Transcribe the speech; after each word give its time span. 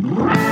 This 0.00 0.12
is 0.12 0.47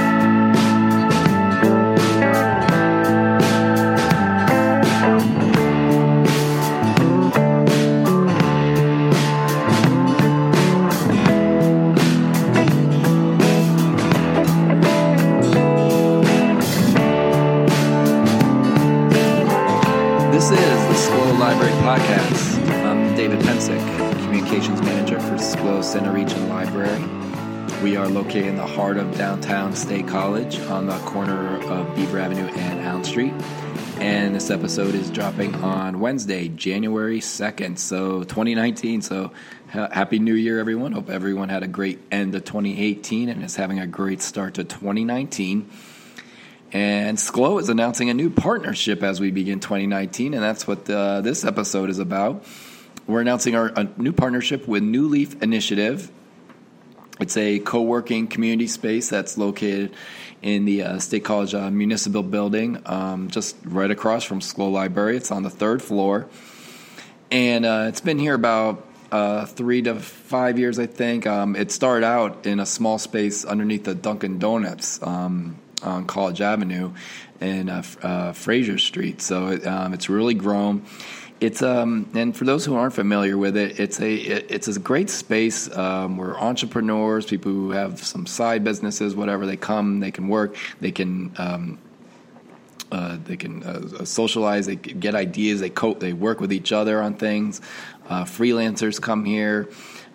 located 28.37 28.50
in 28.50 28.57
the 28.57 28.66
heart 28.66 28.98
of 28.98 29.16
downtown 29.16 29.75
State 29.75 30.07
College 30.07 30.61
on 30.66 30.87
the 30.87 30.98
corner 31.06 31.56
of 31.70 31.97
Beaver 31.97 32.19
Avenue 32.19 32.45
and 32.45 32.80
Elm 32.80 33.02
Street. 33.02 33.33
And 33.98 34.34
this 34.34 34.51
episode 34.51 34.95
is 34.95 35.10
dropping 35.10 35.55
on 35.55 36.01
Wednesday, 36.01 36.48
January 36.48 37.20
2nd, 37.20 37.79
so 37.79 38.24
2019. 38.24 39.01
So 39.01 39.33
happy 39.69 40.19
new 40.19 40.34
year, 40.34 40.60
everyone. 40.60 40.93
Hope 40.93 41.09
everyone 41.09 41.48
had 41.48 41.62
a 41.62 41.66
great 41.66 41.98
end 42.10 42.34
of 42.34 42.45
2018 42.45 43.30
and 43.30 43.43
is 43.43 43.57
having 43.57 43.79
a 43.79 43.87
great 43.87 44.20
start 44.20 44.55
to 44.55 44.65
2019. 44.65 45.71
And 46.73 47.16
Schlow 47.16 47.59
is 47.59 47.71
announcing 47.71 48.10
a 48.10 48.15
new 48.15 48.29
partnership 48.29 49.02
as 49.02 49.18
we 49.18 49.30
begin 49.30 49.60
2019, 49.60 50.34
and 50.34 50.43
that's 50.43 50.66
what 50.66 50.91
uh, 50.91 51.23
this 51.23 51.46
episode 51.46 51.88
is 51.88 51.98
about. 51.98 52.45
We're 53.07 53.23
announcing 53.23 53.55
our 53.55 53.73
new 53.96 54.12
partnership 54.12 54.68
with 54.68 54.82
New 54.82 55.09
Leaf 55.09 55.43
Initiative. 55.43 56.10
It's 57.19 57.37
a 57.37 57.59
co 57.59 57.83
working 57.83 58.27
community 58.27 58.66
space 58.66 59.09
that's 59.09 59.38
located 59.38 59.95
in 60.43 60.65
the 60.65 60.83
uh, 60.83 60.98
State 60.98 61.24
College 61.24 61.55
uh, 61.55 61.70
Municipal 61.70 62.23
Building, 62.23 62.83
um, 62.87 63.29
just 63.29 63.57
right 63.65 63.90
across 63.90 64.25
from 64.25 64.41
Schlow 64.41 64.71
Library. 64.71 65.17
It's 65.17 65.31
on 65.31 65.43
the 65.43 65.51
third 65.51 65.83
floor. 65.83 66.29
And 67.31 67.65
uh, 67.65 67.87
it's 67.89 68.01
been 68.01 68.19
here 68.19 68.35
about 68.35 68.87
uh, 69.11 69.47
three 69.47 69.83
to 69.83 69.97
five 69.97 70.59
years, 70.59 70.79
I 70.79 70.87
think. 70.87 71.27
Um, 71.27 71.57
it 71.57 71.73
started 71.73 72.07
out 72.07 72.47
in 72.47 72.61
a 72.61 72.67
small 72.67 72.99
space 72.99 73.45
underneath 73.45 73.85
the 73.85 73.95
Dunkin' 73.95 74.39
Donuts. 74.39 75.03
Um, 75.03 75.59
on 75.83 76.07
College 76.07 76.41
Avenue 76.41 76.93
and 77.41 77.71
uh, 77.71 77.83
uh, 78.03 78.33
Fraser 78.33 78.79
Street. 78.79 79.21
So 79.21 79.49
it, 79.49 79.67
um, 79.67 79.93
it's 79.93 80.09
really 80.09 80.35
grown. 80.35 80.85
It's 81.39 81.61
um, 81.61 82.09
and 82.15 82.34
for 82.34 82.45
those 82.45 82.65
who 82.65 82.75
aren't 82.77 82.95
familiar 82.95 83.37
with 83.37 83.56
it, 83.56 83.79
it's 83.79 84.01
a 84.01 84.15
it's 84.15 84.69
a 84.69 84.81
great 84.81 85.11
space 85.11 85.75
um, 85.77 86.17
where 86.17 86.39
entrepreneurs, 86.39 87.27
people 87.27 87.53
who 87.53 87.73
have 87.73 88.03
some 88.03 88.25
side 88.27 88.65
businesses, 88.65 89.15
whatever, 89.15 89.45
they 89.45 89.56
come, 89.56 90.01
they 90.01 90.11
can 90.11 90.28
work, 90.28 90.56
they 90.81 90.93
can. 90.93 91.34
Um, 91.39 91.78
uh, 92.93 93.19
they 93.25 93.37
can 93.37 93.65
uh, 93.65 94.05
socialize. 94.05 94.67
They 94.67 94.77
get 94.77 95.17
ideas. 95.17 95.59
They 95.61 95.70
cope. 95.70 95.98
They 95.98 96.12
work 96.12 96.41
with 96.41 96.53
each 96.53 96.70
other 96.70 97.03
on 97.03 97.15
things. 97.15 97.61
Uh, 98.09 98.23
freelancers 98.23 99.03
come 99.03 99.25
here. 99.25 99.69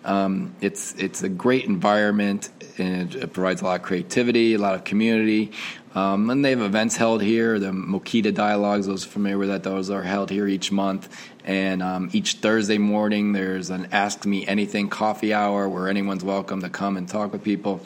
Um, 0.04 0.54
it's 0.60 0.94
it's 0.94 1.22
a 1.22 1.28
great 1.28 1.66
environment 1.66 2.50
and 2.78 3.14
it, 3.14 3.32
provides 3.32 3.60
a 3.60 3.64
lot 3.64 3.80
of 3.80 3.82
creativity, 3.82 4.54
a 4.54 4.58
lot 4.58 4.74
of 4.74 4.84
community. 4.84 5.52
Um, 5.94 6.30
and 6.30 6.44
they 6.44 6.50
have 6.50 6.62
events 6.62 6.96
held 6.96 7.22
here. 7.22 7.58
The 7.58 7.70
Mokita 7.70 8.32
Dialogues, 8.32 8.86
those 8.86 9.04
familiar 9.04 9.36
with 9.36 9.48
that, 9.48 9.62
those 9.62 9.90
are 9.90 10.02
held 10.02 10.30
here 10.30 10.46
each 10.46 10.72
month. 10.72 11.14
And 11.44 11.82
um, 11.82 12.08
each 12.12 12.36
Thursday 12.36 12.78
morning, 12.78 13.32
there's 13.32 13.68
an 13.68 13.88
Ask 13.92 14.24
Me 14.24 14.46
Anything 14.46 14.88
coffee 14.88 15.34
hour 15.34 15.68
where 15.68 15.88
anyone's 15.88 16.24
welcome 16.24 16.62
to 16.62 16.70
come 16.70 16.96
and 16.96 17.08
talk 17.08 17.32
with 17.32 17.44
people. 17.44 17.84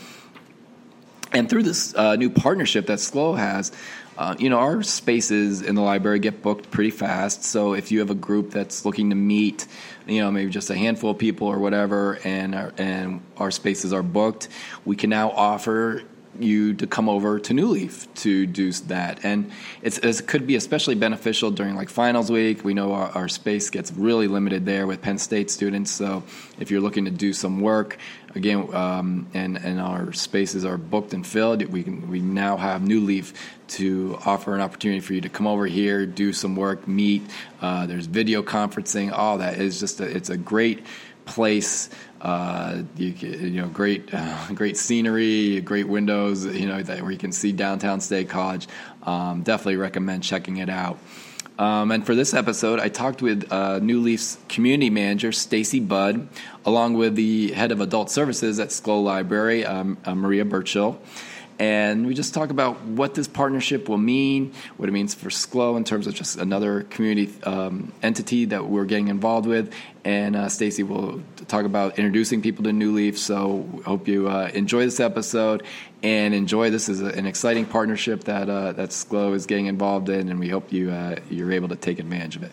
And 1.33 1.51
through 1.51 1.65
this 1.65 1.95
uh, 1.95 2.15
new 2.17 2.31
partnership 2.31 2.87
that 2.87 2.99
Schlow 2.99 3.37
has, 3.37 3.73
uh, 4.17 4.37
you 4.39 4.49
know, 4.49 4.59
our 4.59 4.83
spaces 4.83 5.61
in 5.61 5.75
the 5.75 5.83
library 5.83 6.19
get 6.21 6.43
booked 6.43 6.71
pretty 6.71 6.91
fast. 6.91 7.45
So 7.45 7.75
if 7.75 7.91
you 7.91 7.99
have 7.99 8.11
a 8.11 8.15
group 8.15 8.51
that's 8.51 8.85
looking 8.85 9.11
to 9.11 9.17
meet, 9.17 9.67
you 10.07 10.23
know, 10.23 10.31
maybe 10.31 10.51
just 10.51 10.71
a 10.71 10.77
handful 10.77 11.11
of 11.11 11.19
people 11.19 11.49
or 11.49 11.59
whatever, 11.59 12.19
and 12.25 12.55
our, 12.55 12.73
and 12.79 13.21
our 13.37 13.51
spaces 13.51 13.93
are 13.93 14.03
booked, 14.03 14.49
we 14.85 14.97
can 14.97 15.11
now 15.11 15.31
offer 15.31 16.05
you 16.43 16.75
to 16.75 16.87
come 16.87 17.09
over 17.09 17.39
to 17.39 17.55
New 17.55 17.69
Leaf 17.69 18.13
to 18.17 18.47
do 18.47 18.73
that. 18.73 19.25
And 19.25 19.51
it 19.83 20.27
could 20.27 20.47
be 20.47 20.57
especially 20.57 20.95
beneficial 20.95 21.51
during 21.51 21.75
like 21.75 21.89
finals 21.89 22.31
week. 22.31 22.65
We 22.65 22.75
know 22.75 22.93
our, 22.93 23.11
our, 23.11 23.29
space 23.29 23.71
gets 23.71 23.93
really 23.93 24.29
limited 24.29 24.67
there 24.67 24.87
with 24.87 25.03
Penn 25.03 25.19
State 25.19 25.51
students. 25.51 25.91
So 25.91 26.23
if 26.59 26.71
you're 26.71 26.81
looking 26.81 27.05
to 27.05 27.11
do 27.11 27.33
some 27.33 27.61
work, 27.61 27.99
again, 28.35 28.73
um, 28.75 29.27
and, 29.35 29.57
and 29.57 29.81
our 29.81 30.13
spaces 30.13 30.65
are 30.65 30.77
booked 30.77 31.15
and 31.15 31.27
filled, 31.27 31.65
we 31.65 31.83
can 31.83 32.09
we 32.09 32.21
now 32.21 32.57
have 32.57 32.83
New 32.83 33.01
Leaf 33.01 33.33
to 33.69 34.19
offer 34.25 34.55
an 34.55 34.61
opportunity 34.61 35.01
for 35.01 35.15
you 35.15 35.21
to 35.23 35.29
come 35.29 35.47
over 35.47 35.67
here, 35.67 36.07
do 36.07 36.33
some 36.33 36.55
work, 36.55 36.87
meet. 36.87 37.23
Uh, 37.61 37.87
there's 37.87 38.07
video 38.07 38.43
conferencing. 38.43 39.11
All 39.11 39.39
that 39.39 39.59
is 39.59 39.81
just 39.81 40.01
a, 40.01 40.05
it's 40.05 40.31
a 40.31 40.37
great 40.37 40.85
place 41.25 41.91
uh, 42.27 42.83
you, 42.97 43.11
you, 43.11 43.63
know, 43.63 43.69
great, 43.69 44.13
uh, 44.13 44.49
great 44.55 44.77
scenery, 44.77 45.61
great 45.61 45.87
windows. 45.87 46.45
You 46.45 46.67
know, 46.67 46.83
that 46.83 47.01
where 47.03 47.13
you 47.13 47.19
can 47.19 47.31
see 47.31 47.53
downtown 47.53 48.01
State 48.01 48.29
College. 48.29 48.67
Um, 49.05 49.43
definitely 49.43 49.77
recommend 49.77 50.25
checking 50.25 50.57
it 50.57 50.69
out. 50.69 50.99
Um, 51.57 51.93
and 51.93 52.05
for 52.05 52.17
this 52.17 52.35
episode, 52.35 52.81
I 52.81 52.89
talked 52.89 53.23
with 53.23 53.51
uh, 53.53 53.79
New 53.79 54.01
Leaf's 54.01 54.39
community 54.49 54.91
manager, 54.91 55.31
Stacy 55.31 55.79
Budd, 55.79 56.27
along 56.67 56.95
with 56.95 57.15
the 57.15 57.53
head 57.53 57.71
of 57.71 57.81
adult 57.81 58.11
services 58.11 58.59
at 58.59 58.69
Schlow 58.71 59.03
Library, 59.03 59.65
um, 59.65 59.97
uh, 60.05 60.15
Maria 60.17 60.45
Burchill 60.45 61.01
and 61.59 62.07
we 62.07 62.15
just 62.15 62.35
talk 62.35 62.51
about 62.51 62.83
what 62.83 63.15
this 63.15 63.29
partnership 63.29 63.89
will 63.89 63.99
mean, 63.99 64.53
what 64.77 64.89
it 64.89 64.93
means 64.93 65.15
for 65.15 65.31
Schlow 65.31 65.77
in 65.77 65.85
terms 65.85 66.07
of 66.07 66.15
just 66.15 66.37
another 66.37 66.83
community 66.83 67.33
um, 67.45 67.93
entity 68.03 68.47
that 68.47 68.67
we're 68.67 68.85
getting 68.85 69.09
involved 69.09 69.47
with. 69.47 69.73
And 70.05 70.37
uh, 70.37 70.49
Stacy 70.49 70.83
will 70.83 71.23
talk 71.49 71.65
about 71.65 71.99
introducing 71.99 72.43
people 72.43 72.65
to 72.65 72.73
New 72.73 72.93
Leaf. 72.93 73.19
So 73.19 73.67
hope 73.85 74.07
you 74.07 74.29
uh, 74.29 74.51
enjoy 74.53 74.85
this 74.85 75.01
episode 75.01 75.63
and 76.03 76.35
enjoy 76.35 76.71
this 76.71 76.89
is 76.89 77.01
an 77.01 77.27
exciting 77.27 77.65
partnership 77.65 78.25
that 78.25 78.49
uh, 78.49 78.73
that 78.73 78.91
Schlow 78.91 79.35
is 79.35 79.47
getting 79.47 79.67
involved 79.67 80.09
in, 80.09 80.29
and 80.29 80.39
we 80.39 80.49
hope 80.49 80.73
you 80.73 80.91
uh, 80.91 81.17
you're 81.31 81.53
able 81.53 81.69
to 81.69 81.77
take 81.77 81.99
advantage 81.99 82.37
of 82.37 82.43
it. 82.43 82.53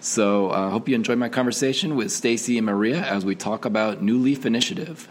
So 0.00 0.50
I 0.50 0.64
uh, 0.64 0.70
hope 0.70 0.88
you 0.88 0.94
enjoy 0.94 1.16
my 1.16 1.28
conversation 1.28 1.94
with 1.94 2.10
Stacy 2.10 2.56
and 2.58 2.66
Maria 2.66 3.02
as 3.02 3.24
we 3.24 3.34
talk 3.34 3.64
about 3.64 4.02
New 4.02 4.18
Leaf 4.18 4.44
Initiative. 4.44 5.08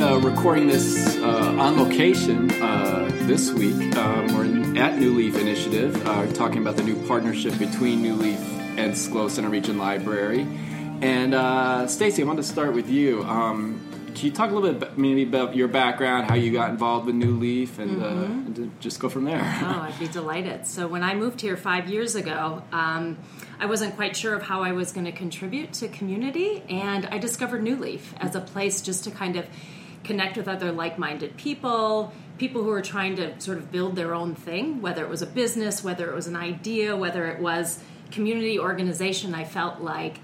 Recording 0.00 0.66
this 0.66 1.16
uh, 1.18 1.54
on 1.58 1.78
location 1.78 2.50
uh, 2.62 3.10
this 3.24 3.52
week. 3.52 3.94
Um, 3.96 4.34
we're 4.34 4.80
at 4.80 4.98
New 4.98 5.14
Leaf 5.14 5.36
Initiative, 5.36 5.94
uh, 6.06 6.26
talking 6.32 6.62
about 6.62 6.76
the 6.76 6.82
new 6.82 6.96
partnership 7.06 7.58
between 7.58 8.00
New 8.00 8.14
Leaf 8.14 8.40
and 8.78 8.94
Schlow 8.94 9.28
Centre 9.28 9.50
Region 9.50 9.76
Library. 9.76 10.46
And 11.02 11.34
uh, 11.34 11.86
Stacy, 11.86 12.22
I 12.22 12.26
want 12.26 12.38
to 12.38 12.42
start 12.42 12.72
with 12.72 12.88
you. 12.88 13.22
Um, 13.24 13.78
can 14.14 14.24
you 14.24 14.30
talk 14.32 14.50
a 14.50 14.54
little 14.54 14.72
bit 14.72 14.96
maybe 14.96 15.22
about 15.22 15.54
your 15.54 15.68
background, 15.68 16.28
how 16.28 16.34
you 16.34 16.50
got 16.50 16.70
involved 16.70 17.04
with 17.04 17.14
New 17.14 17.36
Leaf, 17.36 17.78
and, 17.78 18.02
uh, 18.02 18.06
mm-hmm. 18.06 18.62
and 18.62 18.80
just 18.80 19.00
go 19.00 19.10
from 19.10 19.24
there? 19.24 19.42
oh, 19.62 19.80
I'd 19.82 19.98
be 19.98 20.08
delighted. 20.08 20.66
So 20.66 20.88
when 20.88 21.02
I 21.02 21.14
moved 21.14 21.42
here 21.42 21.56
five 21.58 21.88
years 21.90 22.14
ago. 22.14 22.62
Um, 22.72 23.18
I 23.62 23.66
wasn't 23.66 23.94
quite 23.94 24.16
sure 24.16 24.34
of 24.34 24.40
how 24.40 24.62
I 24.62 24.72
was 24.72 24.90
going 24.90 25.04
to 25.04 25.12
contribute 25.12 25.74
to 25.74 25.88
community, 25.88 26.62
and 26.70 27.04
I 27.04 27.18
discovered 27.18 27.62
New 27.62 27.76
Leaf 27.76 28.14
as 28.16 28.34
a 28.34 28.40
place 28.40 28.80
just 28.80 29.04
to 29.04 29.10
kind 29.10 29.36
of 29.36 29.44
connect 30.04 30.36
with 30.36 30.48
other 30.48 30.72
like-minded 30.72 31.36
people 31.36 32.12
people 32.38 32.62
who 32.62 32.70
are 32.70 32.82
trying 32.82 33.16
to 33.16 33.38
sort 33.38 33.58
of 33.58 33.70
build 33.70 33.96
their 33.96 34.14
own 34.14 34.34
thing 34.34 34.80
whether 34.80 35.04
it 35.04 35.10
was 35.10 35.22
a 35.22 35.26
business 35.26 35.84
whether 35.84 36.10
it 36.10 36.14
was 36.14 36.26
an 36.26 36.36
idea 36.36 36.96
whether 36.96 37.26
it 37.26 37.40
was 37.40 37.82
community 38.10 38.58
organization 38.58 39.34
i 39.34 39.44
felt 39.44 39.80
like 39.80 40.20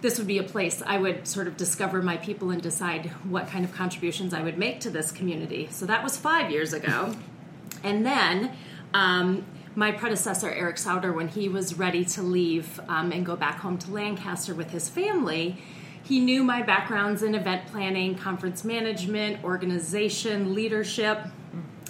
this 0.00 0.16
would 0.18 0.26
be 0.26 0.38
a 0.38 0.42
place 0.42 0.82
i 0.86 0.96
would 0.96 1.26
sort 1.26 1.46
of 1.46 1.56
discover 1.56 2.02
my 2.02 2.16
people 2.16 2.50
and 2.50 2.62
decide 2.62 3.06
what 3.28 3.46
kind 3.46 3.64
of 3.64 3.72
contributions 3.72 4.32
i 4.32 4.42
would 4.42 4.58
make 4.58 4.80
to 4.80 4.90
this 4.90 5.12
community. 5.12 5.68
So 5.70 5.86
that 5.86 6.02
was 6.02 6.16
five 6.16 6.50
years 6.50 6.72
ago. 6.72 7.14
And 7.82 8.04
then 8.04 8.52
um, 8.92 9.46
my 9.74 9.90
predecessor 9.90 10.50
eric 10.50 10.76
sauter 10.76 11.12
when 11.14 11.28
he 11.28 11.48
was 11.48 11.78
ready 11.78 12.04
to 12.04 12.20
leave 12.20 12.78
um, 12.88 13.10
and 13.10 13.24
go 13.24 13.36
back 13.36 13.60
home 13.60 13.78
to 13.78 13.90
lancaster 13.90 14.54
with 14.54 14.70
his 14.70 14.90
family 14.90 15.56
he 16.10 16.18
knew 16.18 16.42
my 16.42 16.60
backgrounds 16.60 17.22
in 17.22 17.36
event 17.36 17.68
planning, 17.68 18.16
conference 18.16 18.64
management, 18.64 19.44
organization, 19.44 20.54
leadership. 20.56 21.20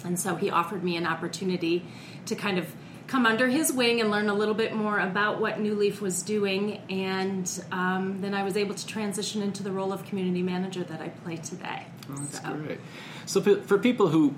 And 0.05 0.19
so 0.19 0.35
he 0.35 0.51
offered 0.51 0.83
me 0.83 0.95
an 0.95 1.07
opportunity 1.07 1.83
to 2.27 2.35
kind 2.35 2.59
of 2.59 2.67
come 3.07 3.25
under 3.25 3.47
his 3.47 3.73
wing 3.73 3.99
and 3.99 4.11
learn 4.11 4.29
a 4.29 4.33
little 4.35 4.53
bit 4.53 4.75
more 4.75 4.99
about 4.99 5.41
what 5.41 5.59
New 5.59 5.73
Leaf 5.73 6.01
was 6.01 6.21
doing. 6.21 6.79
And 6.87 7.49
um, 7.71 8.21
then 8.21 8.35
I 8.35 8.43
was 8.43 8.55
able 8.55 8.75
to 8.75 8.85
transition 8.85 9.41
into 9.41 9.63
the 9.63 9.71
role 9.71 9.91
of 9.91 10.05
community 10.05 10.43
manager 10.43 10.83
that 10.83 11.01
I 11.01 11.09
play 11.09 11.37
today. 11.37 11.87
Oh, 12.07 12.15
that's 12.17 12.41
So- 12.43 12.53
great. 12.53 12.79
So 13.25 13.41
for, 13.41 13.55
for 13.63 13.79
people 13.79 14.09
who 14.09 14.35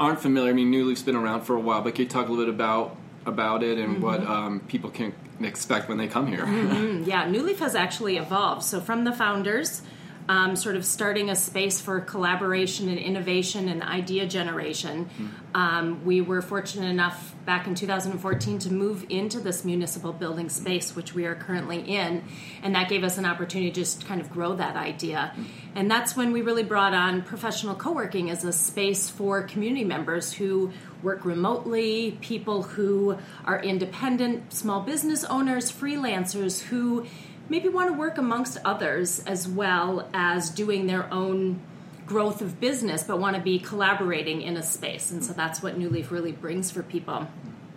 aren't 0.00 0.20
familiar, 0.20 0.50
I 0.50 0.54
mean, 0.54 0.70
New 0.70 0.86
Leaf's 0.86 1.02
been 1.02 1.16
around 1.16 1.42
for 1.42 1.54
a 1.54 1.60
while, 1.60 1.82
but 1.82 1.94
can 1.94 2.04
you 2.04 2.08
talk 2.08 2.28
a 2.28 2.30
little 2.30 2.46
bit 2.46 2.54
about 2.54 2.96
about 3.26 3.62
it 3.62 3.76
and 3.76 4.02
what 4.02 4.20
Mm-hmm. 4.22 4.32
um, 4.32 4.60
people 4.60 4.88
can 4.88 5.12
expect 5.46 5.88
when 5.88 5.98
they 5.98 6.08
come 6.08 6.26
here? 6.26 6.44
Mm-hmm. 6.44 7.04
Yeah, 7.08 7.28
New 7.28 7.42
Leaf 7.42 7.58
has 7.60 7.74
actually 7.74 8.16
evolved. 8.16 8.62
So 8.62 8.80
from 8.80 9.04
the 9.04 9.12
founders, 9.12 9.82
um, 10.28 10.56
sort 10.56 10.76
of 10.76 10.84
starting 10.84 11.30
a 11.30 11.34
space 11.34 11.80
for 11.80 12.00
collaboration 12.00 12.88
and 12.88 12.98
innovation 12.98 13.68
and 13.68 13.82
idea 13.82 14.26
generation, 14.26 15.08
um, 15.54 16.04
we 16.04 16.20
were 16.20 16.42
fortunate 16.42 16.88
enough 16.88 17.34
back 17.46 17.66
in 17.66 17.74
2014 17.74 18.58
to 18.58 18.72
move 18.72 19.06
into 19.08 19.40
this 19.40 19.64
municipal 19.64 20.12
building 20.12 20.50
space, 20.50 20.94
which 20.94 21.14
we 21.14 21.24
are 21.24 21.34
currently 21.34 21.80
in, 21.80 22.22
and 22.62 22.74
that 22.74 22.90
gave 22.90 23.04
us 23.04 23.16
an 23.16 23.24
opportunity 23.24 23.70
to 23.70 23.80
just 23.80 24.06
kind 24.06 24.20
of 24.20 24.30
grow 24.30 24.54
that 24.54 24.76
idea. 24.76 25.34
And 25.74 25.90
that's 25.90 26.14
when 26.14 26.32
we 26.32 26.42
really 26.42 26.62
brought 26.62 26.92
on 26.92 27.22
professional 27.22 27.74
co-working 27.74 28.30
as 28.30 28.44
a 28.44 28.52
space 28.52 29.08
for 29.08 29.42
community 29.44 29.84
members 29.84 30.32
who 30.32 30.72
work 31.02 31.24
remotely, 31.24 32.18
people 32.20 32.62
who 32.62 33.16
are 33.44 33.62
independent, 33.62 34.52
small 34.52 34.80
business 34.80 35.24
owners, 35.24 35.72
freelancers 35.72 36.60
who 36.60 37.06
maybe 37.48 37.68
want 37.68 37.88
to 37.88 37.92
work 37.92 38.18
amongst 38.18 38.58
others 38.64 39.20
as 39.20 39.48
well 39.48 40.08
as 40.12 40.50
doing 40.50 40.86
their 40.86 41.12
own 41.12 41.60
growth 42.08 42.40
of 42.40 42.58
business, 42.58 43.02
but 43.02 43.18
want 43.18 43.36
to 43.36 43.42
be 43.42 43.58
collaborating 43.58 44.42
in 44.42 44.56
a 44.56 44.62
space. 44.62 45.10
And 45.10 45.24
so 45.24 45.32
that's 45.32 45.62
what 45.62 45.76
New 45.76 45.90
Leaf 45.90 46.10
really 46.10 46.32
brings 46.32 46.70
for 46.70 46.82
people. 46.82 47.28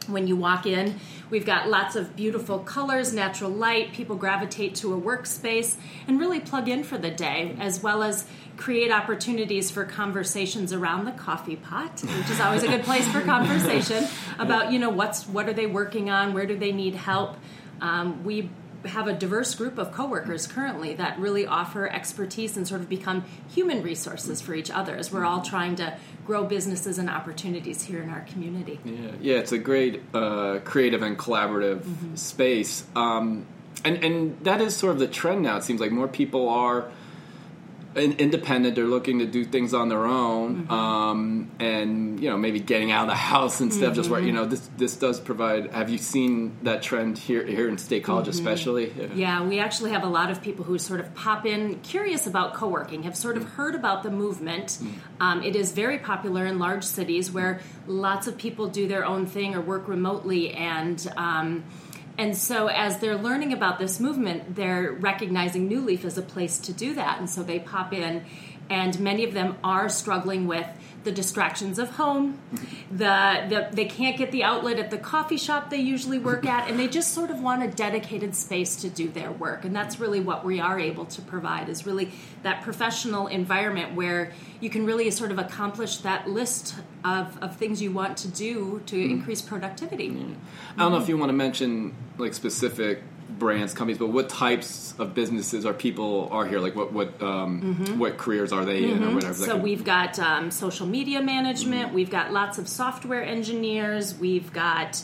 When 0.08 0.26
you 0.26 0.36
walk 0.36 0.66
in, 0.66 1.00
we've 1.30 1.46
got 1.46 1.70
lots 1.70 1.96
of 1.96 2.16
beautiful 2.16 2.60
colors, 2.60 3.14
natural 3.14 3.52
light. 3.52 3.94
People 3.94 4.16
gravitate 4.16 4.74
to 4.76 4.94
a 4.94 5.00
workspace 5.00 5.76
and 6.08 6.20
really 6.20 6.40
plug 6.40 6.68
in 6.68 6.84
for 6.84 6.98
the 6.98 7.12
day, 7.12 7.56
as 7.60 7.84
well 7.84 8.02
as 8.02 8.26
create 8.58 8.92
opportunities 8.92 9.70
for 9.70 9.86
conversations 9.86 10.74
around 10.74 11.06
the 11.06 11.12
coffee 11.12 11.56
pot, 11.56 12.02
which 12.02 12.30
is 12.30 12.40
always 12.40 12.64
a 12.64 12.68
good 12.68 12.84
place 12.84 13.08
for 13.10 13.22
conversation 13.22 14.08
about 14.40 14.72
you 14.72 14.80
know 14.80 14.90
what's 14.90 15.28
what 15.28 15.48
are 15.48 15.54
they 15.54 15.68
working 15.68 16.10
on, 16.10 16.34
where 16.34 16.48
do 16.48 16.58
they 16.58 16.72
need 16.72 16.96
help. 16.96 17.38
Um, 17.80 18.24
we 18.24 18.50
have 18.86 19.08
a 19.08 19.14
diverse 19.14 19.54
group 19.56 19.78
of 19.78 19.92
coworkers 19.92 20.48
currently 20.48 20.94
that 20.96 21.20
really 21.20 21.46
offer 21.46 21.88
expertise 21.88 22.58
and 22.58 22.68
sort 22.68 22.82
of 22.82 22.90
become 22.90 23.24
human 23.50 23.84
resources 23.84 24.42
for 24.42 24.54
each 24.54 24.72
other 24.72 24.96
as 24.96 25.12
we're 25.12 25.26
all 25.26 25.42
trying 25.42 25.76
to 25.76 25.98
grow 26.26 26.44
businesses 26.44 26.98
and 26.98 27.10
opportunities 27.10 27.84
here 27.84 28.02
in 28.02 28.10
our 28.10 28.22
community. 28.22 28.80
Yeah, 28.86 29.12
yeah, 29.22 29.36
it's 29.38 29.52
a 29.52 29.58
great 29.58 30.02
uh, 30.14 30.60
creative 30.64 31.02
and 31.02 31.18
collaborative 31.18 31.82
Mm-hmm. 31.82 32.16
space, 32.16 32.84
um, 32.96 33.46
and 33.84 34.04
and 34.04 34.40
that 34.42 34.62
is 34.62 34.76
sort 34.76 34.94
of 34.94 35.00
the 35.00 35.08
trend 35.08 35.42
now. 35.42 35.58
It 35.58 35.64
seems 35.64 35.80
like 35.82 35.92
more 35.92 36.08
people 36.08 36.50
are 36.50 36.90
independent; 37.96 38.76
they're 38.76 38.86
looking 38.86 39.20
to 39.20 39.26
do 39.26 39.46
things 39.46 39.74
on 39.74 39.90
their 39.90 40.06
own, 40.06 40.64
Mm-hmm. 40.64 40.72
um, 40.72 41.52
and 41.60 42.20
you 42.20 42.30
know 42.30 42.38
maybe 42.38 42.60
getting 42.60 42.92
out 42.92 43.04
of 43.04 43.10
the 43.10 43.16
house 43.16 43.62
instead 43.62 43.90
of 43.90 43.96
just 43.96 44.10
work. 44.10 44.20
Mm-hmm. 44.20 44.28
You 44.28 44.34
know, 44.34 44.46
this 44.46 44.70
this 44.78 44.96
does 44.96 45.20
provide. 45.20 45.72
Have 45.72 45.90
you 45.90 45.98
seen 45.98 46.58
that 46.64 46.82
trend 46.82 47.18
here 47.18 47.46
here 47.46 47.68
in 47.68 47.78
State 47.78 48.04
College, 48.04 48.28
especially? 48.28 48.88
Mm-hmm. 48.88 49.18
Yeah, 49.18 49.44
we 49.44 49.60
actually 49.60 49.92
have 49.92 50.04
a 50.04 50.10
lot 50.10 50.32
of 50.32 50.42
people 50.42 50.66
who 50.66 50.78
sort 50.78 51.00
of 51.00 51.14
pop 51.16 51.46
in 51.46 51.80
curious 51.80 52.28
about 52.28 52.54
co 52.54 52.68
working, 52.68 53.04
have 53.04 53.16
sort 53.16 53.38
of 53.38 53.44
heard 53.44 53.76
about 53.76 54.04
the 54.04 54.12
movement. 54.12 54.80
Um, 55.20 55.44
it 55.44 55.56
is 55.56 55.72
very 55.72 56.00
popular 56.00 56.46
in 56.46 56.60
large 56.60 56.84
cities 56.84 57.32
where 57.32 57.62
lots 57.88 58.28
of 58.28 58.38
people 58.38 58.68
do 58.68 58.88
their 58.88 59.06
own 59.06 59.26
thing 59.26 59.56
or 59.56 59.62
work 59.62 59.88
remotely. 59.88 60.54
And 60.54 61.12
um, 61.18 61.64
and 62.18 62.38
so, 62.38 62.68
as 62.68 63.00
they're 63.00 63.18
learning 63.18 63.54
about 63.54 63.80
this 63.80 64.00
movement, 64.00 64.56
they're 64.56 64.92
recognizing 64.92 65.68
New 65.68 65.82
Leaf 65.82 66.06
as 66.06 66.18
a 66.18 66.22
place 66.22 66.60
to 66.60 66.74
do 66.74 66.94
that. 66.96 67.20
And 67.20 67.30
so 67.30 67.44
they 67.44 67.60
pop 67.60 67.94
in, 67.94 68.24
and 68.70 69.00
many 69.00 69.24
of 69.24 69.34
them 69.34 69.58
are 69.64 69.90
struggling 69.90 70.48
with 70.48 70.68
the 71.04 71.12
distractions 71.12 71.80
of 71.80 71.92
home. 71.92 72.40
The, 72.92 73.46
the 73.50 73.70
they 73.72 73.86
can't 73.86 74.18
get 74.18 74.32
the 74.32 74.44
outlet 74.44 74.78
at 74.80 74.92
the 74.92 74.98
coffee 74.98 75.38
shop 75.38 75.70
they 75.70 75.78
usually 75.78 76.20
work 76.20 76.46
at, 76.46 76.70
and 76.70 76.80
they 76.80 76.88
just 76.88 77.14
sort 77.14 77.32
of 77.32 77.42
want 77.42 77.64
a 77.64 77.68
dedicated 77.68 78.36
space 78.36 78.76
to 78.78 78.90
do 78.90 79.10
their 79.10 79.32
work. 79.32 79.66
And 79.66 79.76
that's 79.76 80.00
really 80.00 80.20
what 80.20 80.46
we 80.46 80.60
are 80.60 80.80
able 80.80 81.06
to 81.06 81.22
provide 81.22 81.70
is 81.70 81.86
really 81.86 82.12
that 82.44 82.62
professional 82.62 83.28
environment 83.28 83.96
where 83.96 84.32
you 84.60 84.70
can 84.70 84.86
really 84.86 85.10
sort 85.12 85.32
of 85.32 85.40
accomplish 85.40 85.98
that 85.98 86.30
list 86.30 86.76
of, 87.04 87.42
of 87.42 87.56
things 87.58 87.82
you 87.82 87.92
want 87.92 88.18
to 88.18 88.28
do 88.28 88.82
to 88.86 88.96
mm-hmm. 88.96 89.12
increase 89.12 89.42
productivity. 89.42 90.10
I 90.10 90.84
don't 90.84 90.92
know 90.92 91.02
if 91.02 91.10
you 91.10 91.18
want 91.18 91.30
to 91.30 91.34
mention 91.34 91.96
like 92.18 92.34
specific 92.34 93.04
brands, 93.38 93.74
companies, 93.74 93.98
but 93.98 94.08
what 94.08 94.30
types 94.30 94.94
of 95.00 95.14
businesses 95.14 95.66
are 95.66 95.74
people 95.74 96.30
are 96.32 96.46
here? 96.46 96.60
Like 96.60 96.76
what 96.76 96.94
what 96.94 97.22
um, 97.22 97.98
what 98.00 98.18
careers 98.18 98.52
are 98.52 98.66
they 98.66 98.84
in 98.84 99.04
or 99.04 99.14
whatever? 99.14 99.34
Mm-hmm. 99.34 99.44
So 99.44 99.54
Like, 99.56 99.64
we've 99.64 99.84
got 99.84 100.20
um, 100.20 100.52
social 100.52 100.88
media 100.88 101.22
management. 101.22 101.94
We've 101.94 102.10
got 102.10 102.32
lots 102.32 102.58
of 102.58 102.68
software 102.68 103.24
engineers. 103.24 104.18
We've 104.18 104.52
got 104.54 105.04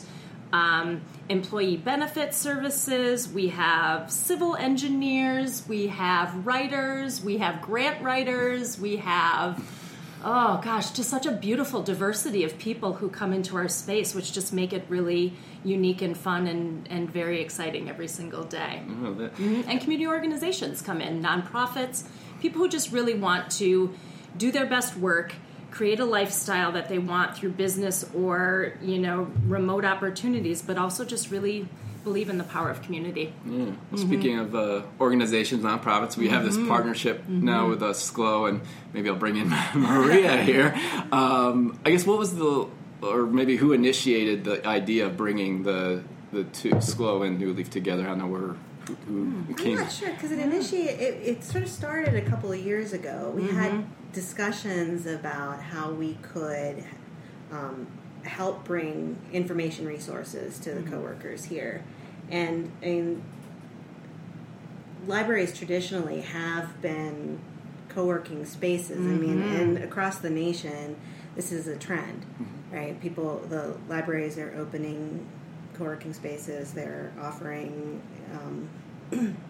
um, 0.52 1.02
employee 1.28 1.76
benefit 1.76 2.34
services. 2.34 3.28
We 3.28 3.48
have 3.48 4.10
civil 4.10 4.56
engineers. 4.56 5.66
We 5.68 5.88
have 5.88 6.46
writers. 6.46 7.22
We 7.22 7.38
have 7.38 7.60
grant 7.60 8.02
writers. 8.02 8.78
We 8.78 8.96
have 8.96 9.62
oh 10.24 10.60
gosh, 10.62 10.90
just 10.90 11.08
such 11.08 11.26
a 11.26 11.32
beautiful 11.32 11.82
diversity 11.82 12.44
of 12.44 12.58
people 12.58 12.94
who 12.94 13.08
come 13.08 13.32
into 13.32 13.56
our 13.56 13.68
space, 13.68 14.14
which 14.14 14.32
just 14.32 14.52
make 14.52 14.72
it 14.72 14.84
really 14.88 15.34
unique 15.64 16.02
and 16.02 16.16
fun 16.16 16.46
and, 16.46 16.86
and 16.90 17.10
very 17.10 17.40
exciting 17.40 17.88
every 17.88 18.08
single 18.08 18.44
day. 18.44 18.82
Oh, 19.04 19.14
that- 19.14 19.34
mm-hmm. 19.36 19.68
And 19.68 19.80
community 19.80 20.06
organizations 20.06 20.82
come 20.82 21.00
in, 21.00 21.22
nonprofits, 21.22 22.04
people 22.40 22.62
who 22.62 22.68
just 22.68 22.92
really 22.92 23.14
want 23.14 23.50
to 23.52 23.94
do 24.36 24.50
their 24.52 24.66
best 24.66 24.96
work, 24.96 25.34
create 25.70 26.00
a 26.00 26.04
lifestyle 26.04 26.72
that 26.72 26.88
they 26.88 26.98
want 26.98 27.36
through 27.36 27.50
business 27.50 28.08
or, 28.14 28.74
you 28.80 28.98
know, 28.98 29.30
remote 29.46 29.84
opportunities, 29.84 30.62
but 30.62 30.78
also 30.78 31.04
just 31.04 31.30
really 31.30 31.68
believe 32.08 32.28
in 32.30 32.38
the 32.38 32.44
power 32.44 32.70
of 32.70 32.80
community. 32.82 33.32
Yeah. 33.44 33.52
Well, 33.52 33.66
Mm-hmm. 33.66 33.96
Speaking 34.08 34.38
of 34.38 34.54
uh, 34.54 34.82
organizations, 35.00 35.62
nonprofits, 35.62 36.16
we 36.16 36.28
have 36.28 36.44
this 36.44 36.56
partnership 36.56 37.18
Mm-hmm. 37.22 37.44
now 37.44 37.68
with 37.68 37.82
us, 37.82 38.10
Schlow, 38.10 38.48
and 38.48 38.60
maybe 38.94 39.08
I'll 39.10 39.16
bring 39.16 39.36
in 39.36 39.48
Maria 39.74 40.36
here. 40.50 40.74
Um, 41.12 41.78
I 41.84 41.90
guess 41.90 42.06
what 42.06 42.18
was 42.18 42.34
the, 42.36 42.66
or 43.02 43.26
maybe 43.26 43.56
who 43.56 43.72
initiated 43.72 44.44
the 44.44 44.66
idea 44.66 45.06
of 45.06 45.16
bringing 45.16 45.62
the 45.64 46.02
the 46.32 46.44
two 46.44 46.70
Schlow 46.88 47.26
and 47.26 47.38
New 47.38 47.52
Leaf 47.54 47.70
together? 47.70 48.02
I 48.04 48.08
don't 48.08 48.18
know 48.18 48.26
where 48.26 48.54
who, 48.86 48.94
Hmm. 48.94 49.52
I'm 49.58 49.74
not 49.74 49.92
sure 49.92 50.10
because 50.10 50.32
it 50.32 50.38
initiated. 50.38 50.98
It, 51.00 51.14
it 51.30 51.44
sort 51.44 51.62
of 51.64 51.68
started 51.70 52.14
a 52.14 52.22
couple 52.30 52.50
of 52.52 52.58
years 52.58 52.92
ago. 52.94 53.32
We 53.36 53.46
had 53.48 53.84
discussions 54.14 55.04
about 55.06 55.62
how 55.62 55.90
we 55.90 56.14
could 56.22 56.82
um, 57.52 57.86
help 58.24 58.64
bring 58.64 59.16
information 59.32 59.86
resources 59.86 60.58
to 60.60 60.70
the 60.72 60.82
coworkers 60.90 61.44
here, 61.44 61.82
and 62.30 62.70
and 62.82 63.22
libraries 65.06 65.56
traditionally 65.56 66.20
have 66.20 66.80
been 66.82 67.38
co-working 67.88 68.44
spaces. 68.44 68.98
I 69.06 69.10
mean, 69.10 69.40
and 69.42 69.78
across 69.78 70.18
the 70.18 70.30
nation, 70.30 70.96
this 71.34 71.50
is 71.52 71.66
a 71.66 71.76
trend, 71.76 72.24
right? 72.70 73.00
People, 73.00 73.38
the 73.48 73.76
libraries 73.88 74.36
are 74.38 74.54
opening 74.58 75.26
co-working 75.74 76.12
spaces. 76.12 76.72
They're 76.72 77.12
offering. 77.20 78.00
Um, 78.32 79.36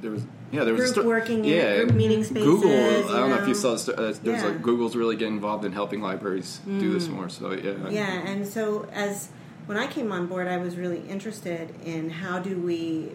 There 0.00 0.10
was 0.10 0.22
yeah, 0.50 0.64
there 0.64 0.72
was 0.72 0.80
Group 0.84 0.96
a 0.96 1.00
sto- 1.00 1.06
working, 1.08 1.44
yeah, 1.44 1.82
group 1.82 1.92
meeting 1.94 2.24
spaces, 2.24 2.42
Google. 2.44 2.70
I 2.72 3.18
don't 3.20 3.28
know 3.30 3.36
if 3.42 3.46
you 3.48 3.54
saw. 3.54 3.76
sto- 3.76 3.92
Uh, 3.92 4.14
there's 4.22 4.42
Yeah. 4.42 4.48
like 4.48 4.62
Google's 4.62 4.96
really 4.96 5.14
getting 5.14 5.34
involved 5.34 5.64
in 5.66 5.72
helping 5.72 6.00
libraries 6.00 6.58
do 6.66 6.90
this 6.90 7.06
more. 7.08 7.28
So 7.28 7.52
yeah, 7.52 7.74
Yeah, 7.90 8.06
and 8.26 8.46
so 8.48 8.88
as 8.92 9.28
when 9.66 9.78
I 9.78 9.86
came 9.86 10.12
on 10.12 10.26
board, 10.26 10.48
I 10.48 10.58
was 10.58 10.76
really 10.76 11.00
interested 11.08 11.74
in 11.84 12.10
how 12.10 12.38
do 12.38 12.58
we 12.58 13.12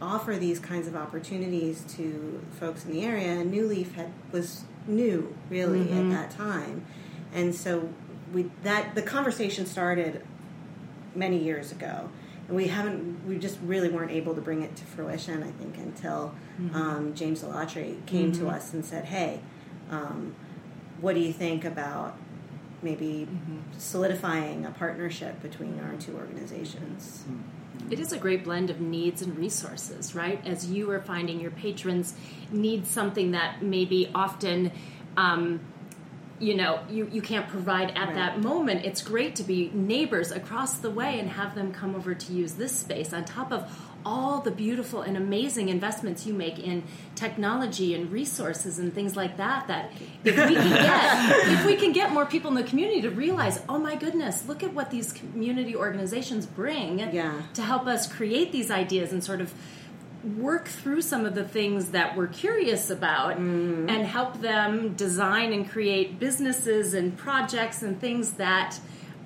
offer 0.00 0.36
these 0.36 0.58
kinds 0.58 0.86
of 0.86 0.96
opportunities 0.96 1.84
to 1.96 2.42
folks 2.58 2.84
in 2.84 2.92
the 2.92 3.04
area. 3.04 3.28
And 3.28 3.50
New 3.50 3.66
Leaf 3.66 3.94
had 3.94 4.12
was 4.32 4.64
new 4.86 5.36
really 5.50 5.90
at 5.92 6.10
that 6.10 6.30
time, 6.30 6.86
and 7.34 7.54
so 7.54 7.88
we 8.32 8.50
that 8.62 8.94
the 8.94 9.02
conversation 9.02 9.66
started 9.66 10.22
many 11.14 11.42
years 11.42 11.72
ago. 11.72 12.10
And 12.48 12.56
we 12.56 12.68
haven't, 12.68 13.26
we 13.26 13.38
just 13.38 13.58
really 13.60 13.88
weren't 13.88 14.12
able 14.12 14.36
to 14.36 14.40
bring 14.40 14.62
it 14.62 14.76
to 14.76 14.84
fruition, 14.84 15.42
I 15.42 15.50
think, 15.50 15.78
until 15.78 16.32
um, 16.74 17.12
James 17.12 17.42
Alatri 17.42 18.06
came 18.06 18.30
to 18.34 18.48
us 18.48 18.72
and 18.72 18.84
said, 18.84 19.06
hey, 19.06 19.40
um, 19.90 20.32
what 21.00 21.16
do 21.16 21.20
you 21.20 21.32
think 21.32 21.64
about 21.64 22.16
maybe 22.90 23.26
solidifying 23.78 24.64
a 24.64 24.70
partnership 24.70 25.42
between 25.42 25.80
our 25.80 25.94
two 25.96 26.14
organizations? 26.16 27.24
It 27.90 27.98
is 27.98 28.12
a 28.12 28.18
great 28.18 28.44
blend 28.44 28.70
of 28.70 28.80
needs 28.80 29.22
and 29.22 29.36
resources, 29.36 30.14
right? 30.14 30.40
As 30.46 30.70
you 30.70 30.88
are 30.92 31.00
finding 31.00 31.40
your 31.40 31.50
patrons 31.50 32.14
need 32.52 32.86
something 32.86 33.32
that 33.32 33.60
maybe 33.62 34.08
often, 34.14 34.70
um, 35.16 35.58
you 36.38 36.54
know, 36.54 36.80
you, 36.88 37.08
you 37.12 37.20
can't 37.22 37.48
provide 37.48 37.90
at 37.90 38.06
Right. 38.08 38.14
that 38.14 38.40
moment. 38.40 38.84
It's 38.84 39.02
great 39.02 39.34
to 39.36 39.42
be 39.42 39.70
neighbors 39.74 40.30
across 40.30 40.78
the 40.78 40.90
way 40.90 41.18
and 41.18 41.28
have 41.30 41.54
them 41.56 41.72
come 41.72 41.94
over 41.96 42.14
to 42.14 42.32
use 42.32 42.52
this 42.54 42.72
space 42.78 43.12
on 43.12 43.24
top 43.24 43.50
of 43.52 43.62
all 44.06 44.40
the 44.40 44.52
beautiful 44.52 45.02
and 45.02 45.16
amazing 45.16 45.68
investments 45.68 46.24
you 46.26 46.32
make 46.32 46.60
in 46.60 46.84
technology 47.16 47.92
and 47.92 48.12
resources 48.12 48.78
and 48.78 48.94
things 48.94 49.16
like 49.16 49.36
that. 49.38 49.66
That 49.66 49.90
if 50.24 50.36
we 50.48 50.54
can 50.54 50.70
get 50.88 51.48
if 51.48 51.66
we 51.66 51.74
can 51.76 51.92
get 51.92 52.12
more 52.12 52.24
people 52.24 52.48
in 52.50 52.54
the 52.56 52.62
community 52.62 53.02
to 53.02 53.10
realize, 53.10 53.60
oh 53.68 53.78
my 53.78 53.96
goodness, 53.96 54.46
look 54.46 54.62
at 54.62 54.72
what 54.72 54.90
these 54.92 55.12
community 55.12 55.74
organizations 55.74 56.46
bring 56.46 57.00
Yeah. 57.00 57.42
to 57.54 57.62
help 57.62 57.86
us 57.88 58.06
create 58.10 58.52
these 58.52 58.70
ideas 58.70 59.12
and 59.12 59.24
sort 59.24 59.40
of 59.40 59.52
work 60.38 60.66
through 60.68 61.02
some 61.02 61.24
of 61.26 61.34
the 61.34 61.44
things 61.44 61.90
that 61.90 62.16
we're 62.16 62.26
curious 62.26 62.90
about 62.90 63.36
and 63.36 63.90
help 63.90 64.40
them 64.40 64.94
design 64.94 65.52
and 65.52 65.68
create 65.70 66.18
businesses 66.18 66.94
and 66.94 67.16
projects 67.16 67.82
and 67.82 68.00
things 68.00 68.32
that 68.32 68.78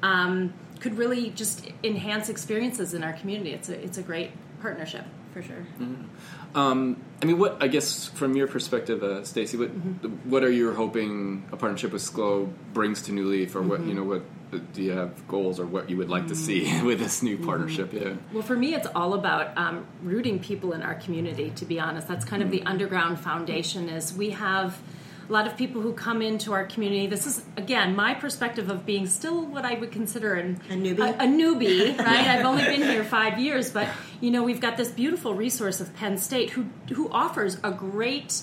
um, 0.03 0.53
could 0.79 0.97
really 0.99 1.31
just 1.31 1.67
enhance 1.85 2.29
experiences 2.29 2.93
in 2.95 3.03
our 3.03 3.13
community. 3.15 3.53
It's 3.53 3.69
a, 3.69 3.83
it's 3.83 3.99
a 3.99 4.03
great 4.03 4.31
partnership. 4.61 5.05
for 5.33 5.43
sure. 5.43 5.67
Mm-hmm. 5.79 6.59
Um, 6.59 7.03
I 7.23 7.27
mean, 7.27 7.39
what 7.39 7.63
I 7.63 7.69
guess 7.69 8.07
from 8.07 8.37
your 8.37 8.49
perspective, 8.49 9.03
uh, 9.03 9.25
Stacy, 9.25 9.57
what 9.57 9.71
mm-hmm. 9.71 10.31
what 10.31 10.43
are 10.43 10.51
you 10.51 10.73
hoping 10.75 11.45
a 11.53 11.57
partnership 11.57 11.93
with 11.93 12.03
Schlow 12.03 12.53
brings 12.73 13.03
to 13.03 13.13
New 13.13 13.29
Leaf, 13.29 13.55
or 13.55 13.63
what 13.63 13.81
mm-hmm. 13.81 13.89
you 13.89 13.95
know, 13.95 14.05
what 14.05 14.23
uh, 14.53 14.59
do 14.73 14.83
you 14.83 14.93
have 14.93 15.29
goals, 15.29 15.61
or 15.61 15.67
what 15.67 15.89
you 15.89 15.97
would 15.97 16.09
like 16.09 16.27
to 16.29 16.35
see 16.35 16.83
with 16.85 16.99
this 16.99 17.23
new 17.23 17.39
partnership? 17.39 17.93
Yeah. 17.93 18.15
Well, 18.33 18.43
for 18.43 18.57
me, 18.57 18.75
it's 18.75 18.89
all 18.95 19.15
about 19.15 19.57
um, 19.57 19.87
rooting 20.03 20.41
people 20.41 20.73
in 20.73 20.83
our 20.83 20.95
community. 20.95 21.51
To 21.57 21.65
be 21.65 21.79
honest, 21.79 22.09
that's 22.09 22.25
kind 22.25 22.43
of 22.43 22.51
the 22.51 22.63
underground 22.63 23.21
foundation. 23.21 23.89
Is 23.89 24.13
we 24.13 24.31
have 24.31 24.81
a 25.31 25.33
lot 25.33 25.47
of 25.47 25.57
people 25.57 25.81
who 25.81 25.93
come 25.93 26.21
into 26.21 26.53
our 26.53 26.67
community. 26.67 27.07
This 27.07 27.25
is 27.25 27.45
again 27.57 27.95
my 27.95 28.15
perspective 28.15 28.69
of 28.69 28.85
being 28.85 29.07
still 29.07 29.47
what 29.47 29.65
I 29.65 29.75
would 29.75 29.93
consider 29.93 30.35
an, 30.35 30.61
A 30.69 30.73
newbie? 30.73 30.99
A, 30.99 31.25
a 31.25 31.27
newbie, 31.27 31.97
right? 32.05 32.27
I've 32.27 32.45
only 32.45 32.65
been 32.65 32.83
here 32.83 33.05
five 33.05 33.39
years, 33.39 33.71
but 33.71 33.89
you 34.21 34.33
know 34.33 34.43
we've 34.43 34.61
got 34.61 34.77
this 34.77 34.91
beautiful 34.91 35.35
resource 35.35 35.81
of 35.81 35.95
Penn 35.95 36.19
State 36.19 36.51
who 36.51 36.67
who 36.93 37.09
offers 37.11 37.59
a 37.63 37.71
great 37.71 38.43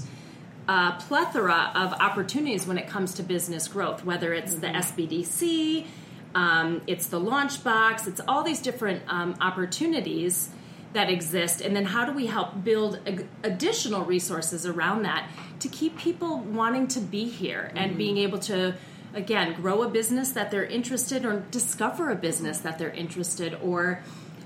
uh, 0.70 0.98
plethora 1.00 1.72
of 1.76 1.92
opportunities 1.94 2.66
when 2.66 2.78
it 2.78 2.88
comes 2.88 3.14
to 3.16 3.24
business 3.24 3.68
growth, 3.68 4.06
whether 4.06 4.34
it's 4.34 4.56
the 4.56 4.68
SBDC, 4.68 5.86
um, 6.36 6.82
it's 6.88 7.08
the 7.08 7.20
launch 7.20 7.66
box, 7.66 8.08
it's 8.08 8.22
all 8.30 8.44
these 8.44 8.62
different 8.62 9.02
um, 9.08 9.36
opportunities 9.42 10.50
that 10.98 11.10
exist. 11.10 11.62
And 11.62 11.76
then 11.76 11.86
how 11.86 12.06
do 12.06 12.12
we 12.12 12.26
help 12.26 12.64
build 12.64 13.00
ag- 13.06 13.28
additional 13.44 14.04
resources 14.04 14.66
around 14.66 15.04
that 15.04 15.30
to 15.60 15.68
keep 15.70 15.98
people 15.98 16.40
wanting 16.40 16.88
to 16.90 17.00
be 17.00 17.26
here 17.26 17.72
and 17.76 17.92
mm-hmm. 17.92 17.98
being 17.98 18.18
able 18.18 18.40
to, 18.40 18.76
again, 19.14 19.54
grow 19.54 19.84
a 19.84 19.90
business 19.90 20.32
that 20.32 20.52
they're 20.52 20.66
interested 20.66 21.26
or 21.26 21.42
discover 21.52 22.10
a 22.10 22.16
business 22.16 22.60
that 22.60 22.78
they're 22.80 22.90
interested 22.90 23.58
or 23.62 24.02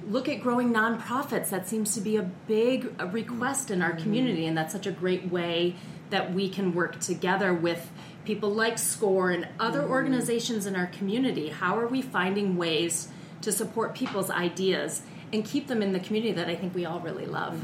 look 0.07 0.27
at 0.27 0.41
growing 0.41 0.73
nonprofits. 0.73 1.49
That 1.49 1.67
seems 1.67 1.93
to 1.95 2.01
be 2.01 2.17
a 2.17 2.23
big 2.23 2.93
uh, 2.99 3.07
request 3.07 3.71
in 3.71 3.81
our 3.81 3.91
mm-hmm. 3.91 4.03
community, 4.03 4.45
and 4.45 4.57
that's 4.57 4.73
such 4.73 4.87
a 4.87 4.91
great 4.91 5.31
way 5.31 5.75
that 6.09 6.33
we 6.33 6.49
can 6.49 6.73
work 6.73 6.99
together 6.99 7.53
with 7.53 7.89
people 8.25 8.49
like 8.49 8.77
SCORE 8.77 9.31
and 9.31 9.47
other 9.59 9.81
mm-hmm. 9.81 9.91
organizations 9.91 10.65
in 10.65 10.75
our 10.75 10.87
community. 10.87 11.49
How 11.49 11.79
are 11.79 11.87
we 11.87 12.01
finding 12.01 12.57
ways 12.57 13.07
to 13.41 13.51
support 13.51 13.95
people's 13.95 14.29
ideas 14.29 15.01
and 15.33 15.45
keep 15.45 15.67
them 15.67 15.81
in 15.81 15.93
the 15.93 15.99
community 15.99 16.33
that 16.33 16.47
I 16.47 16.55
think 16.55 16.75
we 16.75 16.85
all 16.85 16.99
really 16.99 17.25
love? 17.25 17.59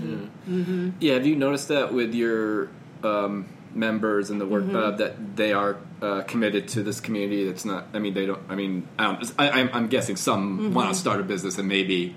Yeah, 1.00 1.13
have 1.15 1.25
you 1.25 1.36
noticed 1.36 1.67
that 1.67 1.93
with 1.93 2.13
your 2.13 2.69
um, 3.03 3.47
members 3.74 4.29
and 4.29 4.39
the 4.39 4.45
work 4.45 4.65
uh, 4.74 4.91
that 4.91 5.36
they 5.36 5.53
are 5.53 5.77
uh, 6.01 6.21
committed 6.24 6.67
to 6.69 6.83
this 6.83 7.00
community? 7.00 7.45
That's 7.45 7.65
not. 7.65 7.88
I 7.93 8.00
mean, 8.00 8.13
they 8.13 8.25
don't. 8.25 8.41
I 8.50 8.55
mean, 8.55 8.88
I 8.97 9.03
don't, 9.05 9.33
I, 9.38 9.50
I'm, 9.50 9.69
I'm 9.74 9.88
guessing 9.88 10.15
some 10.15 10.74
want 10.74 10.93
to 10.93 11.00
start 11.00 11.19
a 11.19 11.24
business 11.24 11.57
and 11.57 11.67
maybe 11.67 12.15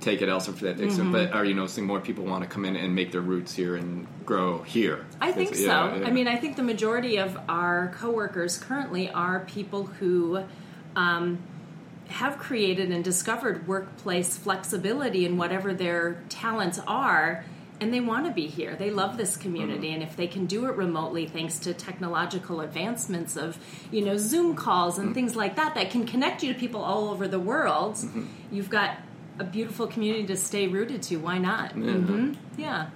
take 0.00 0.22
it 0.22 0.28
elsewhere 0.28 0.56
for 0.56 0.64
that 0.66 0.80
extent. 0.80 1.12
But 1.12 1.32
are 1.32 1.44
you 1.44 1.54
noticing 1.54 1.84
more 1.84 2.00
people 2.00 2.24
want 2.24 2.44
to 2.44 2.48
come 2.48 2.64
in 2.64 2.76
and 2.76 2.94
make 2.94 3.10
their 3.12 3.20
roots 3.20 3.54
here 3.54 3.76
and 3.76 4.06
grow 4.24 4.62
here? 4.62 5.06
I 5.20 5.32
think 5.32 5.52
Is- 5.52 5.60
so. 5.60 5.66
yeah, 5.66 5.96
yeah. 5.96 6.06
I 6.06 6.10
mean, 6.10 6.28
I 6.28 6.36
think 6.36 6.56
the 6.56 6.62
majority 6.62 7.16
of 7.16 7.38
our 7.48 7.92
coworkers 7.96 8.58
currently 8.58 9.10
are 9.10 9.40
people 9.40 9.86
who 9.86 10.44
um, 10.94 11.38
have 12.08 12.38
created 12.38 12.90
and 12.90 13.04
discovered 13.04 13.68
workplace 13.68 14.36
flexibility 14.36 15.24
in 15.24 15.36
whatever 15.36 15.74
their 15.74 16.22
talents 16.28 16.80
are, 16.86 17.44
and 17.80 17.92
they 17.92 18.00
want 18.00 18.26
to 18.26 18.32
be 18.32 18.46
here. 18.46 18.74
They 18.76 18.90
love 18.90 19.16
this 19.16 19.36
community, 19.36 19.88
mm-hmm. 19.88 20.00
and 20.00 20.02
if 20.02 20.16
they 20.16 20.26
can 20.26 20.46
do 20.46 20.66
it 20.66 20.74
remotely, 20.74 21.26
thanks 21.26 21.58
to 21.60 21.74
technological 21.74 22.60
advancements 22.60 23.36
of 23.36 23.58
you 23.90 24.04
know 24.04 24.16
Zoom 24.16 24.56
calls 24.56 24.98
and 24.98 25.08
mm-hmm. 25.08 25.14
things 25.14 25.36
like 25.36 25.56
that, 25.56 25.74
that 25.74 25.90
can 25.90 26.06
connect 26.06 26.42
you 26.42 26.52
to 26.52 26.58
people 26.58 26.82
all 26.82 27.08
over 27.08 27.28
the 27.28 27.38
world, 27.38 27.94
mm-hmm. 27.94 28.26
you've 28.50 28.70
got 28.70 28.98
a 29.38 29.44
beautiful 29.44 29.86
community 29.86 30.26
to 30.26 30.36
stay 30.36 30.66
rooted 30.66 31.02
to. 31.02 31.16
Why 31.16 31.38
not? 31.38 31.72
hmm 31.72 32.32
Yeah. 32.56 32.90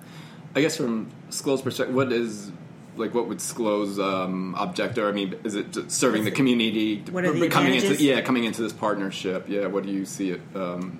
I 0.55 0.61
guess 0.61 0.77
from 0.77 1.11
Schlow's 1.31 1.63
perspective, 1.63 1.95
what 1.95 2.13
is 2.13 2.53
like 2.97 3.15
what 3.15 3.29
would 3.29 3.39
Schlow's 3.39 3.99
um, 3.99 4.55
objective? 4.59 5.05
I 5.05 5.13
mean, 5.13 5.35
is 5.45 5.55
it 5.55 5.91
serving 5.91 6.25
the 6.25 6.31
community? 6.31 7.03
What 7.11 7.25
are 7.25 7.33
the 7.33 7.49
coming 7.49 7.75
into 7.75 7.95
yeah 8.03 8.21
coming 8.21 8.45
into 8.45 8.63
this 8.63 8.73
partnership? 8.73 9.49
Yeah, 9.49 9.67
what 9.67 9.85
do 9.85 9.91
you 9.91 10.05
see 10.05 10.31
it 10.31 10.41
um, 10.55 10.99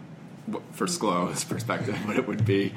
for 0.73 0.87
Schlow's 0.87 1.45
perspective? 1.55 1.97
What 2.07 2.17
it 2.17 2.27
would 2.27 2.45
be? 2.45 2.75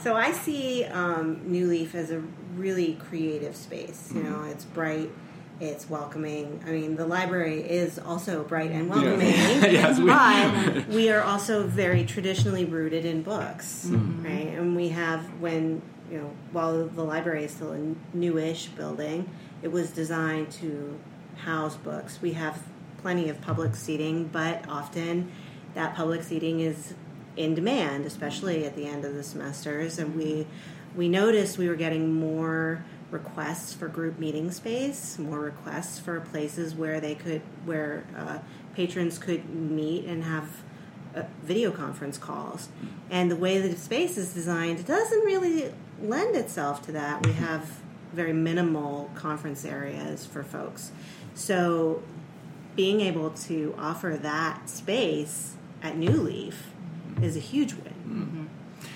So 0.00 0.14
I 0.16 0.32
see 0.32 0.84
um, 0.84 1.40
New 1.50 1.66
Leaf 1.66 1.94
as 1.94 2.10
a 2.10 2.22
really 2.56 2.94
creative 3.08 3.56
space. 3.56 4.12
You 4.14 4.22
know, 4.22 4.44
it's 4.50 4.64
bright, 4.64 5.10
it's 5.60 5.88
welcoming. 5.88 6.62
I 6.66 6.72
mean, 6.72 6.96
the 6.96 7.06
library 7.06 7.62
is 7.62 7.98
also 7.98 8.44
bright 8.44 8.70
and 8.70 8.90
welcoming, 8.90 9.20
Yes, 9.28 9.98
we- 9.98 10.04
but 10.06 10.88
we 10.94 11.10
are 11.10 11.22
also 11.22 11.62
very 11.66 12.04
traditionally 12.04 12.66
rooted 12.66 13.06
in 13.06 13.22
books, 13.22 13.86
right? 13.90 14.48
And 14.48 14.76
we 14.76 14.90
have 14.90 15.20
when 15.40 15.80
you 16.10 16.18
know, 16.18 16.30
while 16.52 16.86
the 16.86 17.02
library 17.02 17.44
is 17.44 17.52
still 17.52 17.72
a 17.72 17.94
newish 18.14 18.66
building, 18.66 19.28
it 19.62 19.68
was 19.68 19.90
designed 19.90 20.50
to 20.52 20.98
house 21.36 21.76
books. 21.76 22.20
We 22.20 22.32
have 22.32 22.62
plenty 22.98 23.28
of 23.28 23.40
public 23.40 23.76
seating, 23.76 24.28
but 24.28 24.68
often 24.68 25.30
that 25.74 25.94
public 25.94 26.22
seating 26.22 26.60
is 26.60 26.94
in 27.36 27.54
demand, 27.54 28.06
especially 28.06 28.64
at 28.64 28.76
the 28.76 28.86
end 28.86 29.04
of 29.04 29.14
the 29.14 29.22
semesters. 29.22 29.98
And 29.98 30.16
we 30.16 30.46
we 30.94 31.08
noticed 31.08 31.58
we 31.58 31.68
were 31.68 31.74
getting 31.74 32.12
more 32.14 32.84
requests 33.10 33.72
for 33.72 33.88
group 33.88 34.18
meeting 34.18 34.50
space, 34.50 35.18
more 35.18 35.40
requests 35.40 35.98
for 35.98 36.20
places 36.20 36.74
where 36.74 37.00
they 37.00 37.14
could 37.14 37.42
where 37.64 38.04
uh, 38.16 38.38
patrons 38.74 39.18
could 39.18 39.48
meet 39.48 40.04
and 40.04 40.24
have 40.24 40.62
uh, 41.14 41.22
video 41.42 41.70
conference 41.70 42.18
calls. 42.18 42.68
And 43.10 43.30
the 43.30 43.36
way 43.36 43.58
that 43.58 43.68
the 43.68 43.76
space 43.76 44.16
is 44.16 44.32
designed 44.34 44.86
doesn't 44.86 45.24
really 45.24 45.72
lend 46.00 46.36
itself 46.36 46.82
to 46.86 46.92
that. 46.92 47.24
We 47.26 47.32
have 47.32 47.80
very 48.12 48.32
minimal 48.32 49.10
conference 49.14 49.64
areas 49.64 50.24
for 50.24 50.42
folks. 50.42 50.92
So 51.34 52.02
being 52.76 53.00
able 53.00 53.30
to 53.30 53.74
offer 53.78 54.18
that 54.22 54.68
space 54.68 55.54
at 55.82 55.96
New 55.96 56.10
Leaf 56.10 56.70
is 57.22 57.36
a 57.36 57.40
huge 57.40 57.74
win. 57.74 57.84
Mm-hmm. 57.84 58.44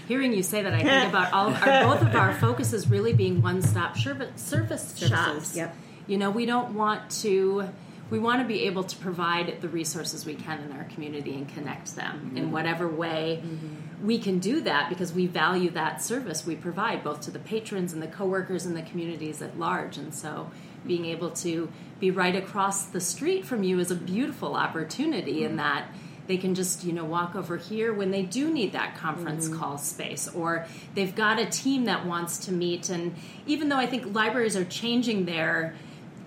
Hearing 0.06 0.32
you 0.32 0.42
say 0.42 0.62
that, 0.62 0.72
I 0.72 0.82
think 0.82 1.08
about 1.10 1.32
all 1.32 1.50
our, 1.50 1.84
both 1.84 2.02
of 2.02 2.14
our 2.14 2.34
focuses 2.34 2.88
really 2.88 3.12
being 3.12 3.42
one-stop 3.42 3.96
service, 3.96 4.40
service 4.40 4.96
shops. 4.98 5.56
yep. 5.56 5.76
You 6.06 6.16
know, 6.16 6.30
we 6.30 6.46
don't 6.46 6.74
want 6.74 7.10
to. 7.22 7.68
We 8.10 8.18
want 8.18 8.40
to 8.40 8.48
be 8.48 8.64
able 8.64 8.84
to 8.84 8.96
provide 8.96 9.60
the 9.60 9.68
resources 9.68 10.24
we 10.24 10.34
can 10.34 10.60
in 10.60 10.72
our 10.72 10.84
community 10.84 11.34
and 11.34 11.48
connect 11.48 11.94
them 11.94 12.32
in 12.34 12.44
mm-hmm. 12.44 12.52
whatever 12.52 12.88
way 12.88 13.42
mm-hmm. 13.42 14.06
we 14.06 14.18
can 14.18 14.38
do 14.38 14.62
that 14.62 14.88
because 14.88 15.12
we 15.12 15.26
value 15.26 15.70
that 15.70 16.00
service 16.00 16.46
we 16.46 16.56
provide 16.56 17.04
both 17.04 17.20
to 17.22 17.30
the 17.30 17.38
patrons 17.38 17.92
and 17.92 18.02
the 18.02 18.06
coworkers 18.06 18.64
and 18.64 18.76
the 18.76 18.82
communities 18.82 19.42
at 19.42 19.58
large. 19.58 19.96
And 19.96 20.14
so, 20.14 20.50
being 20.86 21.04
able 21.06 21.30
to 21.30 21.70
be 22.00 22.10
right 22.10 22.36
across 22.36 22.86
the 22.86 23.00
street 23.00 23.44
from 23.44 23.62
you 23.62 23.78
is 23.80 23.90
a 23.90 23.96
beautiful 23.96 24.54
opportunity 24.54 25.44
in 25.44 25.50
mm-hmm. 25.50 25.56
that 25.58 25.88
they 26.28 26.36
can 26.36 26.54
just 26.54 26.84
you 26.84 26.92
know 26.92 27.04
walk 27.04 27.34
over 27.34 27.56
here 27.56 27.92
when 27.92 28.10
they 28.10 28.22
do 28.22 28.52
need 28.52 28.72
that 28.72 28.94
conference 28.96 29.48
call 29.48 29.76
space 29.78 30.28
or 30.28 30.66
they've 30.94 31.16
got 31.16 31.40
a 31.40 31.46
team 31.46 31.86
that 31.86 32.06
wants 32.06 32.38
to 32.38 32.52
meet. 32.52 32.88
And 32.90 33.16
even 33.46 33.68
though 33.68 33.76
i 33.76 33.86
think 33.86 34.14
libraries 34.14 34.56
are 34.56 34.64
changing 34.64 35.24
their 35.24 35.74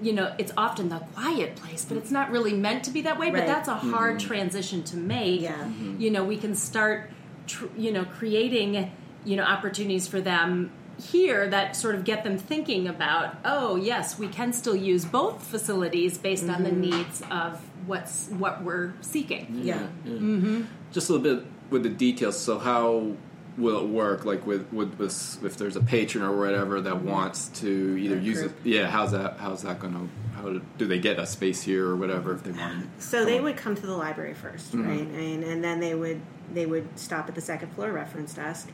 you 0.02 0.14
know 0.14 0.34
it's 0.38 0.52
often 0.58 0.90
the 0.90 1.00
quiet 1.14 1.56
place 1.56 1.86
but 1.86 1.98
it's 1.98 2.12
not 2.12 2.32
really 2.32 2.54
meant 2.54 2.84
to 2.84 2.92
be 2.92 3.02
that 3.02 3.20
way 3.20 3.32
but 3.32 3.46
that's 3.46 3.68
a 3.68 3.76
hard 3.76 4.18
mm-hmm. 4.18 4.28
transition 4.28 4.84
to 4.84 4.98
make. 4.98 5.42
Yeah. 5.42 5.70
you 5.98 6.10
know 6.10 6.24
we 6.24 6.38
can 6.38 6.56
start 6.56 7.10
tr- 7.48 7.66
you 7.78 7.92
know 7.92 8.06
creating 8.06 8.92
you 9.26 9.36
know 9.36 9.44
opportunities 9.44 10.08
for 10.08 10.22
them 10.22 10.72
here 11.02 11.50
that 11.50 11.76
sort 11.76 11.96
of 11.96 12.04
get 12.04 12.24
them 12.24 12.38
thinking 12.38 12.88
about 12.88 13.36
oh 13.44 13.76
yes 13.76 14.20
we 14.20 14.28
can 14.28 14.54
still 14.54 14.76
use 14.76 15.04
both 15.04 15.44
facilities 15.44 16.18
based 16.18 16.48
on 16.48 16.64
the 16.64 16.70
mm-hmm. 16.70 16.82
needs 16.82 17.24
of 17.32 17.60
what's 17.86 18.28
what 18.30 18.64
we're 18.64 18.94
seeking. 19.02 19.62
Yeah. 19.64 19.88
Mm-hmm. 20.06 20.64
Just 20.92 21.10
a 21.10 21.14
little 21.14 21.36
bit 21.36 21.46
with 21.70 21.84
the 21.84 21.90
details. 21.90 22.40
So 22.40 22.60
how 22.60 23.14
will 23.62 23.80
it 23.80 23.88
work? 23.88 24.26
Like 24.26 24.46
with 24.46 24.72
with 24.74 24.98
this, 24.98 25.40
if 25.44 25.58
there's 25.58 25.76
a 25.76 25.82
patron 25.82 26.24
or 26.24 26.36
whatever 26.36 26.82
that 26.82 27.02
wants 27.02 27.48
to 27.62 27.98
either 27.98 28.18
A 28.18 28.20
use 28.20 28.42
it, 28.42 28.52
yeah. 28.64 28.88
How's 28.88 29.12
that? 29.12 29.38
How's 29.38 29.64
that 29.64 29.80
going 29.80 29.94
to? 29.94 30.10
How 30.36 30.50
do, 30.50 30.62
do 30.78 30.88
they 30.88 31.00
get 31.00 31.20
a 31.20 31.26
space 31.26 31.62
here 31.62 31.88
or 31.88 31.96
whatever 31.96 32.34
if 32.34 32.44
they 32.44 32.52
want? 32.52 32.90
So 33.02 33.26
they 33.26 33.40
would 33.40 33.58
come 33.58 33.76
to 33.76 33.86
the 33.86 33.96
library 33.96 34.34
1st 34.34 34.70
mm-hmm. 34.70 34.88
right? 34.88 35.08
And, 35.08 35.44
and 35.44 35.64
then 35.64 35.80
they 35.80 35.94
would 35.94 36.22
they 36.54 36.66
would 36.66 36.98
stop 36.98 37.30
at 37.30 37.36
the 37.36 37.42
second 37.42 37.74
floor 37.74 37.92
reference 37.92 38.34
desk 38.34 38.70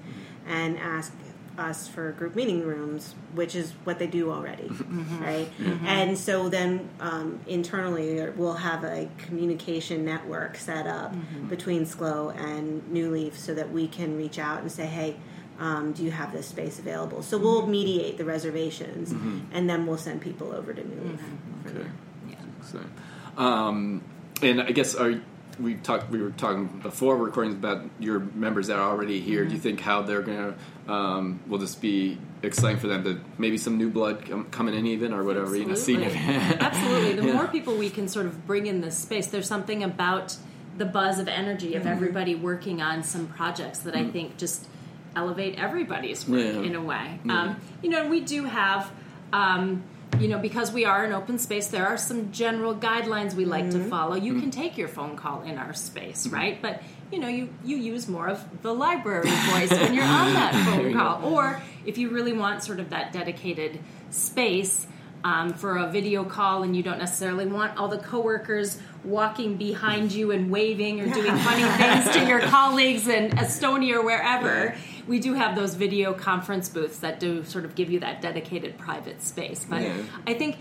and 0.48 0.78
ask 0.78 1.14
us 1.58 1.88
for 1.88 2.12
group 2.14 2.36
meeting 2.36 2.64
rooms, 2.64 3.16
which 3.34 3.56
is 3.56 3.72
what 3.84 4.00
they 4.00 4.08
do 4.08 4.32
already, 4.32 4.64
mm-hmm. 4.64 5.00
Mm-hmm. 5.00 5.24
right? 5.24 5.60
Mm-hmm. 5.60 5.86
And 5.86 6.18
so 6.18 6.50
then 6.50 6.90
um, 7.00 7.40
internally 7.48 8.30
we'll 8.36 8.54
have 8.54 8.84
a 8.84 9.10
communication 9.18 10.06
network 10.06 10.58
set 10.58 10.88
up 10.88 11.14
between 11.50 11.86
Schlow 11.86 12.36
and 12.36 12.90
New 12.92 13.12
Leaf 13.12 13.38
so 13.38 13.54
that 13.54 13.72
we 13.72 13.88
can 13.88 14.18
reach 14.18 14.40
out 14.40 14.62
and 14.62 14.72
say, 14.72 14.86
hey, 14.86 15.16
um, 15.60 15.92
do 15.94 16.04
you 16.04 16.12
have 16.12 16.32
this 16.32 16.48
space 16.48 16.78
available? 16.78 17.24
So 17.24 17.38
we'll 17.38 17.66
mediate 17.66 18.18
the 18.18 18.26
reservations, 18.26 19.12
and 19.52 19.70
then 19.70 19.88
we'll 19.88 19.98
send 19.98 20.22
people 20.22 20.54
over 20.54 20.74
to 20.74 20.88
New 20.88 21.10
Leaf. 21.10 21.22
for 21.64 21.70
Okay. 21.70 21.90
Yeah. 22.30 22.36
Excellent. 22.60 22.92
Um, 23.38 24.04
and 24.42 24.62
I 24.62 24.72
guess 24.72 24.94
are 24.94 25.20
we 25.60 25.76
talked 25.76 26.10
we 26.10 26.22
were 26.22 26.32
talking 26.32 26.68
before 26.68 27.18
recordings 27.18 27.56
about 27.56 27.84
your 28.00 28.20
members 28.20 28.68
that 28.68 28.78
are 28.80 28.90
already 28.90 29.20
here. 29.20 29.42
Mm-hmm. 29.42 29.50
Do 29.50 29.56
you 29.56 29.62
think 29.62 29.80
how 29.82 30.02
they're 30.04 30.22
gonna 30.22 30.56
um, 30.88 31.40
will 31.48 31.58
this 31.60 31.76
be 31.76 32.18
exciting 32.44 32.78
for 32.80 32.88
them 32.88 33.04
to 33.04 33.20
maybe 33.38 33.58
some 33.58 33.78
new 33.78 33.90
blood 33.90 34.26
come, 34.26 34.46
coming 34.46 34.76
in 34.76 34.86
even 34.88 35.14
or 35.14 35.24
whatever 35.24 35.56
you 35.56 35.66
know 35.66 35.76
seeing 35.76 36.04
Absolutely. 36.04 36.36
it 36.36 36.58
Absolutely. 36.62 37.14
The 37.14 37.28
Yeah. 37.28 37.34
more 37.34 37.48
people 37.48 37.76
we 37.76 37.90
can 37.90 38.08
sort 38.08 38.26
of 38.28 38.46
bring 38.46 38.68
in 38.68 38.82
this 38.82 38.98
space, 38.98 39.28
there's 39.28 39.48
something 39.48 39.84
about 39.84 40.36
the 40.78 40.86
buzz 40.86 41.18
of 41.20 41.28
energy 41.28 41.70
Mm-hmm. 41.70 41.82
of 41.82 41.88
everybody 41.88 42.36
working 42.36 42.82
on 42.82 43.04
some 43.04 43.28
projects 43.28 43.80
that 43.80 43.96
I 43.96 44.08
think 44.08 44.38
just 44.38 44.68
elevate 45.16 45.56
everybody's 45.58 46.28
work 46.28 46.40
Yeah. 46.40 46.62
in 46.62 46.76
a 46.76 46.82
way. 46.82 47.20
Um, 47.28 47.60
you 47.82 47.90
know, 47.90 48.02
and 48.02 48.10
we 48.10 48.22
do 48.22 48.44
have. 48.46 48.92
Um, 49.34 49.84
you 50.20 50.28
know, 50.28 50.40
because 50.40 50.72
we 50.72 50.84
are 50.86 51.04
an 51.06 51.14
open 51.14 51.38
space, 51.38 51.68
there 51.68 51.86
are 51.88 51.98
some 51.98 52.32
general 52.32 52.74
guidelines 52.74 53.34
we 53.36 53.46
like 53.46 53.70
to 53.72 53.80
follow. 53.84 54.16
You 54.16 54.32
Mm-hmm. 54.34 54.42
can 54.42 54.52
take 54.52 54.78
your 54.78 54.88
phone 54.88 55.16
call 55.16 55.44
in 55.44 55.58
our 55.58 55.74
space, 55.74 56.28
right? 56.28 56.60
But 56.62 56.82
you 57.12 57.20
know, 57.20 57.28
you 57.28 57.50
you 57.64 57.78
use 57.78 58.08
more 58.08 58.28
of 58.28 58.44
the 58.64 58.74
library 58.74 59.30
voice 59.30 59.72
when 59.72 59.94
you're 59.94 60.04
on 60.04 60.34
that 60.34 60.54
phone 60.66 60.94
call, 60.94 61.24
or 61.26 61.62
if 61.86 61.98
you 61.98 62.10
really 62.10 62.34
want 62.34 62.64
sort 62.64 62.80
of 62.80 62.90
that 62.90 63.14
dedicated 63.14 63.80
space 64.10 64.88
um, 65.24 65.54
for 65.54 65.78
a 65.78 65.88
video 65.92 66.24
call, 66.24 66.64
and 66.64 66.76
you 66.76 66.84
don't 66.84 67.00
necessarily 67.00 67.46
want 67.46 67.78
all 67.78 67.88
the 67.88 67.98
coworkers 67.98 68.80
walking 69.04 69.56
behind 69.58 70.12
you 70.12 70.32
and 70.32 70.50
waving 70.52 71.00
or 71.02 71.06
doing 71.14 71.36
funny 71.38 71.64
things 71.78 72.10
to 72.16 72.26
your 72.26 72.40
colleagues 72.42 73.08
in 73.08 73.32
Estonia 73.32 73.96
or 73.96 74.04
wherever. 74.06 74.76
We 75.08 75.20
do 75.20 75.34
have 75.34 75.56
those 75.56 75.74
video 75.76 76.14
conference 76.14 76.68
booths 76.70 77.00
that 77.00 77.20
do 77.20 77.44
sort 77.46 77.66
of 77.66 77.76
give 77.76 77.90
you 77.90 78.00
that 78.02 78.22
dedicated 78.22 78.78
private 78.78 79.22
space. 79.24 79.66
But 79.68 79.82
Yeah. 79.84 79.94
I 80.26 80.34
think 80.34 80.58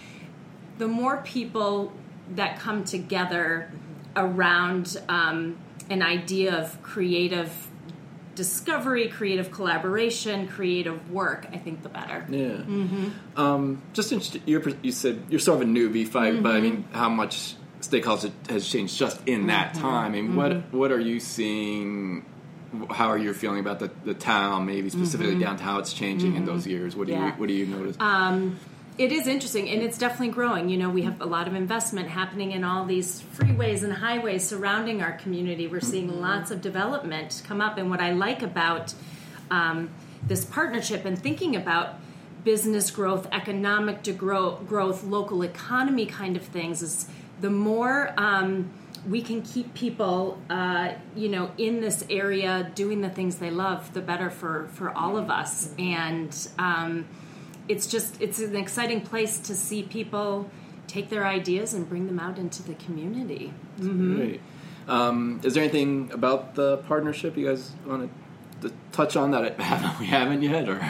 the 0.79 0.87
more 0.89 1.19
people 1.19 1.93
that 2.37 2.59
come 2.59 2.85
together 2.85 3.71
around 4.15 4.97
um, 5.09 5.57
an 5.91 6.03
idea 6.03 6.55
of 6.61 6.81
creative 6.83 7.51
discovery, 8.35 9.09
creative 9.09 9.51
collaboration, 9.51 10.47
creative 10.47 11.11
work, 11.11 11.47
I 11.53 11.57
think 11.57 11.83
the 11.83 11.89
better. 11.89 12.27
Yeah. 12.29 12.49
Mm-hmm. 12.49 13.09
Um, 13.41 13.83
just 13.95 14.13
interested, 14.13 14.43
you're, 14.47 14.63
you 14.83 14.93
said 14.93 15.23
you're 15.31 15.41
sort 15.41 15.63
of 15.63 15.69
a 15.69 15.71
newbie, 15.71 16.07
fight, 16.07 16.43
but 16.43 16.55
I 16.55 16.61
mean, 16.61 16.77
Mm-hmm. 16.85 16.95
how 16.95 17.09
much 17.09 17.55
State 17.81 18.05
College 18.05 18.31
has 18.49 18.69
changed 18.69 18.97
just 18.99 19.21
in 19.27 19.47
that 19.47 19.75
time? 19.75 20.05
I 20.05 20.09
mean, 20.11 20.29
Mm-hmm. 20.29 20.37
what 20.37 20.73
what 20.73 20.93
are 20.93 21.01
you 21.01 21.19
seeing? 21.21 22.25
How 22.91 23.09
are 23.09 23.19
you 23.19 23.33
feeling 23.33 23.61
about 23.61 23.79
the, 23.79 23.91
the 24.05 24.15
town, 24.15 24.67
maybe 24.67 24.91
specifically 24.91 25.35
Mm-hmm. 25.35 25.43
downtown? 25.43 25.67
How 25.67 25.79
it's 25.79 25.93
changing 25.93 26.37
in 26.37 26.45
those 26.45 26.67
years? 26.67 26.97
What 26.97 27.07
do 27.07 27.13
you 27.15 27.29
what 27.39 27.49
do 27.49 27.55
you 27.55 27.67
notice? 27.67 27.97
Um, 28.01 28.59
it 28.99 29.13
is 29.13 29.27
interesting 29.27 29.69
and 29.69 29.83
it's 29.83 29.99
definitely 29.99 30.31
growing. 30.31 30.69
You 30.69 30.79
know, 30.79 30.89
we 30.91 31.03
have 31.03 31.21
a 31.21 31.27
lot 31.27 31.47
of 31.47 31.55
investment 31.55 32.09
happening 32.09 32.53
in 32.53 32.65
all 32.65 32.85
these 32.87 33.21
freeways 33.37 33.83
and 33.83 33.93
highways 33.93 34.47
surrounding 34.47 35.03
our 35.03 35.13
community. 35.13 35.67
We're 35.67 35.81
seeing 35.81 36.21
lots 36.21 36.51
of 36.51 36.61
development 36.63 37.43
come 37.47 37.61
up. 37.61 37.77
And 37.77 37.91
what 37.91 38.01
I 38.01 38.13
like 38.13 38.43
about 38.43 38.95
um, 39.51 39.91
this 40.27 40.45
partnership 40.45 41.05
and 41.05 41.19
thinking 41.19 41.55
about 41.55 41.97
business 42.43 42.91
growth, 42.91 43.29
economic 43.33 44.03
to 44.05 44.13
grow, 44.13 44.57
growth, 44.67 45.05
local 45.05 45.43
economy 45.43 46.07
kind 46.07 46.37
of 46.37 46.43
things 46.43 46.81
is 46.83 47.07
the 47.41 47.51
more. 47.51 48.15
Um, 48.17 48.71
we 49.09 49.23
can 49.23 49.43
keep 49.43 49.73
people, 49.75 50.39
uh, 50.51 50.93
you 51.15 51.29
know, 51.29 51.51
in 51.59 51.81
this 51.81 52.05
area 52.11 52.71
doing 52.75 53.01
the 53.01 53.11
things 53.11 53.37
they 53.37 53.51
love, 53.51 53.93
the 53.93 54.01
better 54.01 54.31
for 54.31 54.69
for 54.73 54.91
all 54.91 55.17
of 55.17 55.31
us. 55.31 55.75
And 55.79 56.37
um, 56.59 57.07
it's 57.69 57.87
just 57.87 58.21
it's 58.21 58.39
an 58.39 58.57
exciting 58.57 59.01
place 59.01 59.39
to 59.41 59.55
see 59.55 59.83
people 59.83 60.51
take 60.87 61.09
their 61.09 61.27
ideas 61.27 61.75
and 61.75 61.89
bring 61.89 62.07
them 62.07 62.19
out 62.19 62.39
into 62.39 62.63
the 62.63 62.75
community. 62.75 63.53
Great. 63.79 64.41
Um, 64.89 65.41
is 65.43 65.55
there 65.55 65.65
anything 65.65 66.13
about 66.13 66.55
the 66.55 66.79
partnership 66.79 67.37
you 67.37 67.47
guys 67.47 67.73
want 67.85 68.03
to 68.03 68.26
touch 68.93 69.17
on 69.17 69.31
that 69.33 69.45
it- 69.47 69.59
we 70.01 70.07
haven't 70.07 70.43
yet, 70.43 70.69
or 70.69 70.81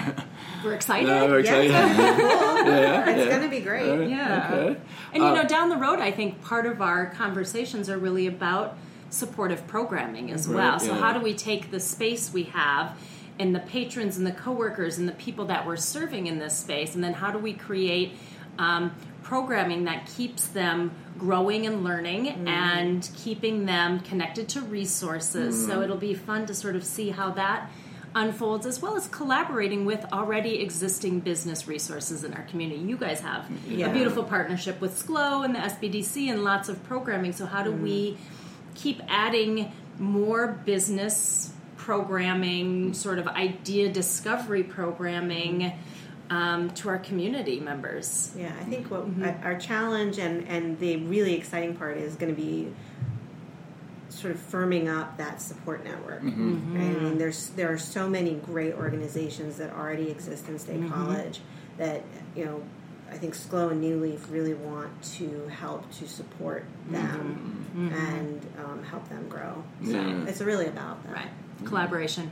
We're 0.64 0.74
excited. 0.74 1.06
no, 1.06 1.26
we're 1.26 1.40
excited? 1.40 1.70
Cool. 2.16 2.72
yeah, 2.72 3.08
It's 3.10 3.24
yeah. 3.24 3.30
going 3.30 3.42
to 3.42 3.48
be 3.48 3.60
great. 3.60 3.88
Right, 3.98 4.08
Yeah. 4.08 4.50
Okay. 4.52 4.80
And 5.12 5.22
you 5.22 5.28
Uh, 5.28 5.34
know, 5.34 5.44
down 5.48 5.68
the 5.68 5.76
road, 5.76 5.98
I 6.00 6.10
think 6.10 6.42
part 6.42 6.66
of 6.66 6.80
our 6.82 7.06
conversations 7.06 7.88
are 7.88 7.98
really 7.98 8.26
about 8.26 8.76
supportive 9.10 9.66
programming 9.66 10.30
as 10.32 10.48
Right, 10.48 10.56
well. 10.56 10.78
So, 10.80 10.86
yeah. 10.92 10.98
how 10.98 11.12
do 11.12 11.20
we 11.20 11.34
take 11.34 11.70
the 11.70 11.80
space 11.80 12.32
we 12.32 12.44
have 12.44 12.98
and 13.38 13.54
the 13.54 13.60
patrons 13.60 14.16
and 14.16 14.26
the 14.26 14.32
coworkers 14.32 14.98
and 14.98 15.08
the 15.08 15.12
people 15.12 15.44
that 15.46 15.66
we're 15.66 15.76
serving 15.76 16.26
in 16.26 16.38
this 16.38 16.56
space, 16.56 16.94
and 16.94 17.04
then 17.04 17.12
how 17.14 17.30
do 17.30 17.38
we 17.38 17.52
create 17.52 18.14
um, 18.58 18.92
programming 19.26 19.84
that 19.84 20.06
keeps 20.06 20.46
them 20.46 20.92
growing 21.18 21.66
and 21.66 21.82
learning 21.82 22.26
mm. 22.26 22.48
and 22.48 23.10
keeping 23.16 23.66
them 23.66 23.98
connected 24.00 24.48
to 24.48 24.60
resources? 24.60 25.66
So, 25.66 25.78
mm. 25.78 25.84
it'll 25.84 25.96
be 25.96 26.14
fun 26.14 26.46
to 26.46 26.54
sort 26.54 26.76
of 26.76 26.84
see 26.84 27.10
how 27.10 27.30
that 27.32 27.68
unfolds 28.14 28.64
as 28.64 28.80
well 28.80 28.96
as 28.96 29.08
collaborating 29.08 29.84
with 29.84 30.04
already 30.12 30.62
existing 30.62 31.20
business 31.20 31.66
resources 31.66 32.24
in 32.24 32.32
our 32.34 32.44
community. 32.44 32.80
You 32.80 32.96
guys 32.96 33.20
have 33.20 33.50
Yeah. 33.68 33.88
a 33.88 33.92
beautiful 33.92 34.22
partnership 34.22 34.80
with 34.80 34.92
Schlow 34.96 35.44
and 35.44 35.54
the 35.54 35.58
SBDC 35.58 36.30
and 36.30 36.44
lots 36.44 36.68
of 36.68 36.82
programming. 36.84 37.32
So, 37.32 37.46
how 37.46 37.64
do 37.64 37.72
mm. 37.72 37.82
we 37.82 38.18
keep 38.74 39.02
adding 39.08 39.72
more 39.98 40.46
business 40.64 41.52
programming, 41.76 42.94
sort 42.94 43.18
of 43.18 43.26
idea 43.28 43.92
discovery 43.92 44.62
programming 44.62 45.72
um, 46.30 46.70
to 46.70 46.88
our 46.88 46.98
community 46.98 47.60
members? 47.60 48.32
Yeah, 48.36 48.52
I 48.60 48.64
think 48.64 48.90
what 48.90 49.06
Mm-hmm. 49.06 49.24
our- 49.24 49.52
our 49.52 49.58
challenge 49.58 50.18
and, 50.18 50.46
and 50.48 50.78
the 50.78 50.96
really 50.96 51.34
exciting 51.34 51.76
part 51.76 51.96
is 51.98 52.16
going 52.16 52.34
to 52.34 52.40
be 52.40 52.72
sort 54.08 54.34
of 54.34 54.40
firming 54.40 54.88
up 54.88 55.18
that 55.18 55.40
support 55.42 55.84
network. 55.84 56.22
Mm-hmm. 56.22 56.76
Right? 56.76 56.96
I 56.96 57.00
mean, 57.00 57.18
there's 57.18 57.50
there 57.50 57.72
are 57.72 57.78
so 57.78 58.08
many 58.08 58.34
great 58.34 58.74
organizations 58.74 59.56
that 59.58 59.72
already 59.72 60.10
exist 60.10 60.48
in 60.48 60.58
State 60.58 60.80
Mm-hmm. 60.80 60.92
College 60.92 61.40
that 61.78 62.02
you 62.34 62.44
know. 62.44 62.62
I 63.08 63.16
think 63.18 63.36
Schlow 63.36 63.70
and 63.70 63.80
New 63.80 64.00
Leaf 64.00 64.26
really 64.32 64.54
want 64.54 64.90
to 65.14 65.46
help 65.46 65.88
to 65.92 66.08
support 66.08 66.64
them 66.90 67.64
Mm-hmm. 67.76 67.94
and 67.94 68.46
um, 68.64 68.82
help 68.82 69.08
them 69.08 69.28
grow. 69.28 69.62
So 69.84 69.92
Yeah. 69.92 70.24
it's 70.26 70.40
really 70.40 70.66
about 70.66 71.04
that. 71.04 71.12
Right. 71.12 71.28
Collaboration. 71.64 72.30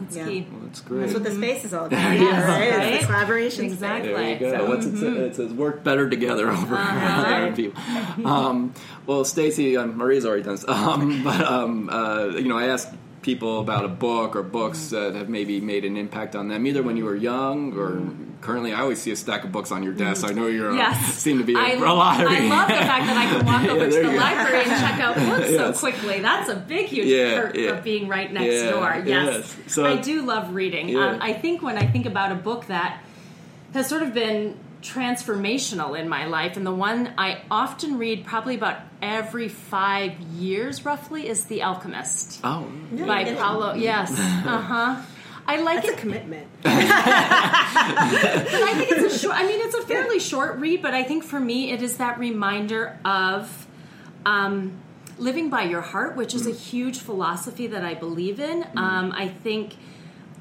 That's 0.00 0.16
Yeah. 0.16 0.24
key. 0.26 0.46
Well, 0.50 0.60
that's 0.64 0.80
great. 0.80 1.00
That's 1.00 1.14
what 1.14 1.24
the 1.24 1.30
space 1.32 1.64
is 1.64 1.74
all 1.74 1.86
about. 1.86 1.98
Yes, 2.18 2.48
right? 2.48 2.62
It's 2.68 2.76
right? 2.78 3.00
the 3.00 3.06
collaboration. 3.06 3.64
Exactly. 3.66 4.12
There 4.12 4.30
you 4.32 4.38
go. 4.38 4.50
So- 4.58 4.68
What's 4.68 4.86
it, 4.86 4.98
say? 4.98 5.06
it 5.06 5.36
says 5.36 5.52
work 5.52 5.84
better 5.84 6.08
together 6.08 6.50
over 6.50 6.76
other 6.78 7.52
people. 7.52 7.80
Um, 8.24 8.72
well, 9.06 9.24
Stacy, 9.24 9.76
um, 9.76 9.96
Maria's 9.98 10.24
already 10.24 10.42
done 10.42 10.54
this. 10.56 10.64
Um, 10.68 11.22
but 11.24 11.40
um, 11.42 11.88
uh, 11.90 12.26
you 12.36 12.48
know, 12.48 12.56
I 12.58 12.66
asked 12.68 12.92
people 13.24 13.60
about 13.60 13.84
a 13.84 13.88
book 13.88 14.36
or 14.36 14.42
books 14.42 14.78
mm. 14.78 14.90
that 14.90 15.14
have 15.14 15.28
maybe 15.28 15.60
made 15.60 15.84
an 15.84 15.96
impact 15.96 16.36
on 16.36 16.48
them, 16.48 16.66
either 16.66 16.82
when 16.82 16.96
you 16.96 17.04
were 17.04 17.16
young 17.16 17.72
or 17.76 17.92
mm. 17.92 18.40
currently. 18.42 18.72
I 18.72 18.80
always 18.82 19.00
see 19.00 19.10
a 19.10 19.16
stack 19.16 19.44
of 19.44 19.50
books 19.50 19.72
on 19.72 19.82
your 19.82 19.94
desk. 19.94 20.24
Mm. 20.24 20.30
I 20.30 20.32
know 20.34 20.46
you're 20.46 20.72
uh, 20.72 20.76
Yes. 20.76 21.14
seem 21.14 21.38
to 21.38 21.44
be 21.44 21.54
a, 21.54 21.58
I, 21.58 21.70
a 21.70 21.78
love 21.78 22.18
the 22.18 22.74
fact 22.74 23.06
that 23.06 23.16
I 23.16 23.26
can 23.26 23.46
walk 23.46 23.62
over 23.68 23.84
Yeah, 23.84 23.90
to 23.90 24.06
the 24.06 24.12
go. 24.12 24.18
library 24.18 24.58
and 24.58 24.70
check 24.70 25.00
out 25.00 25.16
books 25.16 25.50
Yes. 25.50 25.74
so 25.74 25.80
quickly. 25.80 26.20
That's 26.20 26.50
a 26.50 26.56
big, 26.56 26.86
huge 26.86 27.06
Yeah, 27.06 27.40
perk 27.40 27.56
yeah. 27.56 27.70
of 27.70 27.82
being 27.82 28.06
right 28.06 28.30
next 28.30 28.62
Yeah, 28.62 28.70
door. 28.70 29.02
Yes. 29.04 29.56
yes. 29.56 29.72
So- 29.72 29.86
I 29.86 29.96
do 29.96 30.22
love 30.22 30.54
reading. 30.54 30.94
Um, 30.96 31.18
I 31.20 31.32
think 31.32 31.62
when 31.62 31.78
I 31.78 31.86
think 31.86 32.06
about 32.06 32.30
a 32.30 32.36
book 32.36 32.66
that 32.66 33.02
has 33.72 33.88
sort 33.88 34.02
of 34.02 34.12
been 34.14 34.56
transformational 34.84 35.98
in 35.98 36.08
my 36.08 36.26
life, 36.26 36.56
and 36.56 36.66
the 36.66 36.74
one 36.74 37.12
I 37.16 37.42
often 37.50 37.98
read 37.98 38.26
probably 38.26 38.54
about 38.54 38.78
every 39.00 39.48
five 39.48 40.20
years 40.20 40.84
roughly 40.84 41.26
is 41.26 41.46
The 41.46 41.62
Alchemist 41.62 42.40
oh, 42.44 42.70
No, 42.90 43.06
by 43.06 43.22
you're. 43.22 43.36
Paulo. 43.36 43.74
Yes. 43.74 44.10
Uh 44.44 44.60
huh. 44.60 45.02
I 45.46 45.60
like 45.60 45.82
That's 45.82 45.88
it 45.88 45.94
a 45.94 46.00
commitment. 46.00 46.46
but 46.62 46.72
I 46.72 48.74
think 48.76 48.90
it's 48.90 49.14
a 49.14 49.18
short. 49.18 49.36
I 49.36 49.46
mean, 49.46 49.60
it's 49.60 49.74
a 49.74 49.82
fairly 49.82 50.18
short 50.18 50.58
read, 50.58 50.82
but 50.82 50.94
I 50.94 51.02
think 51.02 51.24
for 51.24 51.40
me, 51.40 51.70
it 51.70 51.82
is 51.82 51.98
that 51.98 52.18
reminder 52.18 52.98
of 53.04 53.66
um, 54.24 54.78
living 55.18 55.50
by 55.50 55.62
your 55.62 55.82
heart, 55.82 56.16
which 56.16 56.34
is 56.34 56.46
a 56.46 56.50
huge 56.50 56.98
philosophy 56.98 57.66
that 57.68 57.84
I 57.84 57.94
believe 57.94 58.40
in. 58.40 58.64
Um, 58.76 59.12
I 59.12 59.28
think 59.28 59.76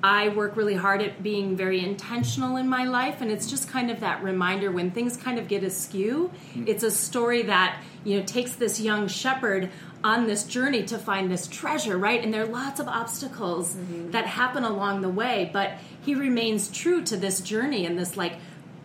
I 0.03 0.27
work 0.27 0.57
really 0.57 0.75
hard 0.75 1.01
at 1.01 1.23
being 1.23 1.55
very 1.55 1.79
intentional 1.79 2.57
in 2.57 2.67
my 2.67 2.83
life, 2.83 3.21
and 3.21 3.31
it's 3.31 3.49
just 3.49 3.69
kind 3.69 3.89
of 3.89 4.01
that 4.01 4.21
reminder 4.21 4.69
when 4.69 4.91
things 4.91 5.15
kind 5.15 5.39
of 5.39 5.47
get 5.47 5.63
askew. 5.63 6.29
Mm. 6.53 6.67
It's 6.67 6.83
a 6.83 6.91
story 6.91 7.43
that 7.43 7.81
you 8.03 8.19
know 8.19 8.25
takes 8.25 8.53
this 8.55 8.81
young 8.81 9.07
shepherd 9.07 9.71
on 10.03 10.27
this 10.27 10.43
journey 10.43 10.83
to 10.83 10.97
find 10.97 11.31
this 11.31 11.47
treasure, 11.47 11.97
right? 11.97 12.21
And 12.21 12.33
there 12.33 12.43
are 12.43 12.47
lots 12.47 12.81
of 12.81 12.89
obstacles 12.89 13.73
mm-hmm. 13.73 14.11
that 14.11 14.25
happen 14.25 14.65
along 14.65 15.01
the 15.01 15.09
way, 15.09 15.49
but 15.53 15.77
he 16.01 16.15
remains 16.15 16.69
true 16.69 17.01
to 17.05 17.15
this 17.15 17.39
journey 17.39 17.85
and 17.85 17.97
this 17.97 18.17
like 18.17 18.33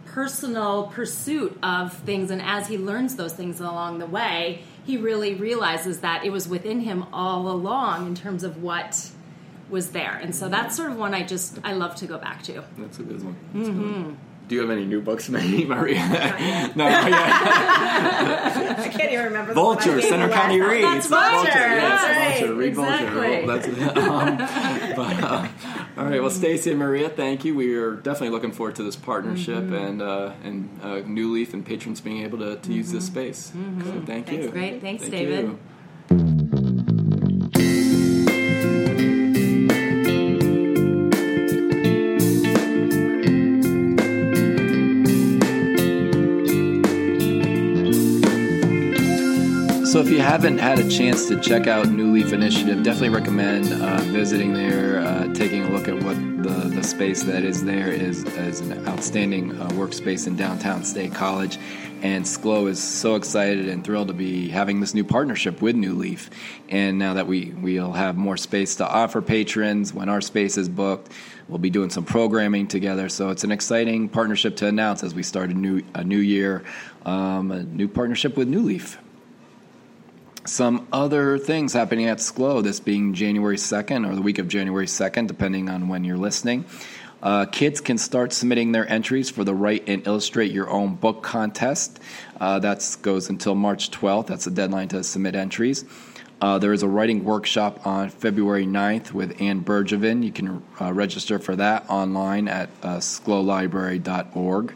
personal 0.07 0.87
pursuit 0.87 1.59
of 1.65 1.93
things. 1.93 2.31
And 2.31 2.41
as 2.41 2.69
he 2.69 2.79
learns 2.79 3.17
those 3.17 3.33
things 3.33 3.59
along 3.59 3.99
the 3.99 4.07
way, 4.07 4.63
he 4.87 4.97
really 4.97 5.35
realizes 5.35 6.01
that 6.01 6.25
it 6.25 6.31
was 6.31 6.49
within 6.49 6.81
him 6.81 7.07
all 7.13 7.51
along 7.51 8.07
in 8.07 8.15
terms 8.15 8.45
of 8.45 8.63
what 8.63 9.11
was 9.71 9.91
there. 9.91 10.19
And 10.23 10.35
so 10.35 10.49
that's 10.49 10.77
sort 10.77 10.91
of 10.91 10.97
one 10.99 11.15
I 11.15 11.25
just 11.25 11.59
I 11.65 11.73
love 11.75 11.95
to 11.97 12.07
go 12.07 12.19
back 12.19 12.43
to. 12.45 12.65
That's 12.79 12.99
a 12.99 13.03
good 13.03 13.23
one. 13.25 13.37
That's 13.55 13.69
good. 13.69 14.17
Do 14.49 14.55
you 14.55 14.63
have 14.63 14.71
any 14.71 14.87
new 14.87 15.03
books, 15.03 15.29
maybe, 15.39 15.67
Maria? 15.67 15.99
no, 16.75 16.89
not 16.89 17.11
yet. 17.11 17.13
I 18.79 18.89
can't 18.91 19.13
even 19.13 19.27
remember. 19.27 19.53
the 19.53 19.61
one 19.63 19.77
I 19.77 19.81
Vulture, 19.85 20.01
gave 20.01 20.09
Center 20.09 20.27
you 20.29 20.33
County. 20.33 20.61
Reads. 20.63 20.83
That's 20.83 21.07
Vulture, 21.09 21.49
yes, 21.51 22.03
right, 22.03 22.39
Vulture. 22.39 22.55
Read 22.55 22.69
exactly. 22.69 23.45
Vulture. 23.45 23.77
That's, 23.77 23.99
um, 23.99 24.37
but, 24.97 25.23
uh, 25.23 25.49
all 25.99 26.05
right. 26.07 26.21
Well, 26.23 26.31
Stacy 26.31 26.71
and 26.71 26.79
Maria, 26.79 27.11
thank 27.11 27.45
you. 27.45 27.55
We 27.55 27.75
are 27.75 27.95
definitely 27.97 28.31
looking 28.31 28.53
forward 28.53 28.77
to 28.77 28.83
this 28.83 28.97
partnership 28.97 29.65
Mm-hmm. 29.65 29.75
and 29.75 30.01
uh, 30.03 30.33
and 30.45 30.81
uh, 30.83 31.01
New 31.01 31.31
Leaf 31.33 31.53
and 31.53 31.67
patrons 31.67 32.01
being 32.01 32.23
able 32.23 32.39
to, 32.39 32.57
to 32.57 32.73
use 32.73 32.91
this 32.91 33.05
space. 33.07 33.53
So 33.85 34.03
thank 34.07 34.33
you. 34.33 34.49
Great. 34.51 34.81
Thanks, 34.81 35.03
Thank 35.03 35.13
David. 35.13 35.45
you. 35.45 35.59
So 49.99 50.05
if 50.05 50.11
you 50.11 50.21
haven't 50.21 50.59
had 50.59 50.79
a 50.79 50.89
chance 50.89 51.27
to 51.27 51.41
check 51.41 51.67
out 51.67 51.89
New 51.89 52.13
Leaf 52.13 52.33
Initiative, 52.33 52.85
definitely 52.85 53.09
recommend 53.09 53.73
uh, 53.83 53.97
visiting 54.03 54.53
there, 54.53 55.01
uh, 55.01 55.35
taking 55.35 55.65
a 55.65 55.71
look 55.71 55.89
at 55.89 56.01
what 56.05 56.15
the, 56.45 56.71
the 56.73 56.85
space 56.85 57.25
that 57.25 57.43
is 57.43 57.65
there 57.65 57.91
is 57.91 58.25
as 58.37 58.61
an 58.61 58.87
outstanding 58.87 59.61
uh, 59.61 59.69
workspace 59.71 60.29
in 60.29 60.37
downtown 60.37 60.85
State 60.85 61.13
College. 61.15 61.59
And 62.01 62.25
Schlow 62.25 62.69
is 62.69 62.81
so 62.81 63.17
excited 63.17 63.69
and 63.69 63.83
thrilled 63.83 64.07
to 64.07 64.15
be 64.15 64.49
having 64.49 64.79
this 64.79 64.95
new 64.95 65.03
partnership 65.03 65.61
with 65.61 65.75
New 65.75 65.95
Leaf. 65.95 66.31
And 66.69 66.97
now 67.01 67.15
that 67.15 67.27
we, 67.27 67.47
we'll 67.61 67.91
have 67.91 68.17
more 68.17 68.37
space 68.37 68.77
to 68.77 68.87
offer 68.87 69.21
patrons 69.21 69.93
when 69.93 70.09
our 70.09 70.21
space 70.21 70.57
is 70.57 70.69
booked, 70.69 71.11
we'll 71.49 71.59
be 71.59 71.71
doing 71.71 71.91
some 71.91 72.05
programming 72.05 72.69
together. 72.69 73.09
So 73.09 73.31
it's 73.31 73.43
an 73.43 73.51
exciting 73.51 74.09
partnership 74.09 74.55
to 74.59 74.69
announce 74.69 75.03
as 75.03 75.13
we 75.13 75.25
start 75.25 75.51
a 75.51 75.55
new, 75.55 75.83
a 75.93 76.05
new 76.05 76.21
year, 76.21 76.63
um, 77.05 77.51
a 77.51 77.65
new 77.65 77.89
partnership 77.89 78.37
with 78.37 78.47
New 78.47 78.63
Leaf 78.63 78.97
some 80.49 80.89
other 80.93 81.39
things 81.39 81.73
happening 81.73 82.07
at 82.07 82.19
Schlow, 82.19 82.63
this 82.63 82.81
being 82.81 83.15
January 83.15 83.57
2nd 83.57 84.11
or 84.11 84.15
the 84.15 84.23
week 84.23 84.39
of 84.39 84.49
January 84.49 84.87
2nd, 84.87 85.27
depending 85.27 85.69
on 85.69 85.89
when 85.89 86.05
you're 86.05 86.17
listening. 86.17 86.65
Uh, 87.23 87.45
kids 87.47 87.81
can 87.81 87.99
start 87.99 88.33
submitting 88.33 88.73
their 88.73 88.89
entries 88.89 89.29
for 89.29 89.45
the 89.45 89.55
Write 89.55 89.89
and 89.89 90.07
Illustrate 90.07 90.53
Your 90.53 90.71
Own 90.71 90.95
Book 90.95 91.23
contest. 91.23 92.01
Uh, 92.41 92.61
that 92.61 92.97
goes 93.03 93.29
until 93.29 93.55
March 93.55 93.91
12th. 93.91 94.29
That's 94.29 94.45
the 94.45 94.51
deadline 94.51 94.89
to 94.89 95.03
submit 95.03 95.35
entries. 95.35 95.85
Uh, 96.41 96.59
there 96.59 96.73
is 96.73 96.85
a 96.85 96.89
writing 96.89 97.25
workshop 97.25 97.85
on 97.85 98.09
February 98.11 98.65
9th 98.65 99.13
with 99.13 99.41
Anne 99.43 99.65
Bergevin. 99.65 100.25
You 100.25 100.31
can 100.31 100.63
uh, 100.81 100.93
register 100.93 101.41
for 101.41 101.57
that 101.57 101.91
online 101.91 102.47
at 102.47 102.71
uh, 102.83 102.99
schlowlibrary.org. 102.99 104.75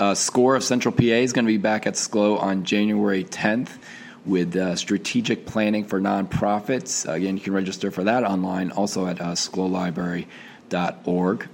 Uh, 0.00 0.14
Score 0.14 0.56
of 0.56 0.64
Central 0.64 0.92
PA 0.92 1.02
is 1.02 1.34
going 1.34 1.44
to 1.44 1.52
be 1.52 1.58
back 1.58 1.86
at 1.86 1.94
Schlow 1.94 2.40
on 2.40 2.64
January 2.64 3.22
10th 3.24 3.78
with 4.24 4.56
uh, 4.56 4.74
strategic 4.76 5.44
planning 5.46 5.84
for 5.84 6.00
nonprofits. 6.00 7.12
Again, 7.12 7.36
you 7.36 7.42
can 7.42 7.52
register 7.52 7.90
for 7.90 8.04
that 8.04 8.24
online, 8.24 8.70
also 8.70 9.06
at 9.06 9.20
uh, 9.20 9.32
schlowlibrary.org. 9.32 11.48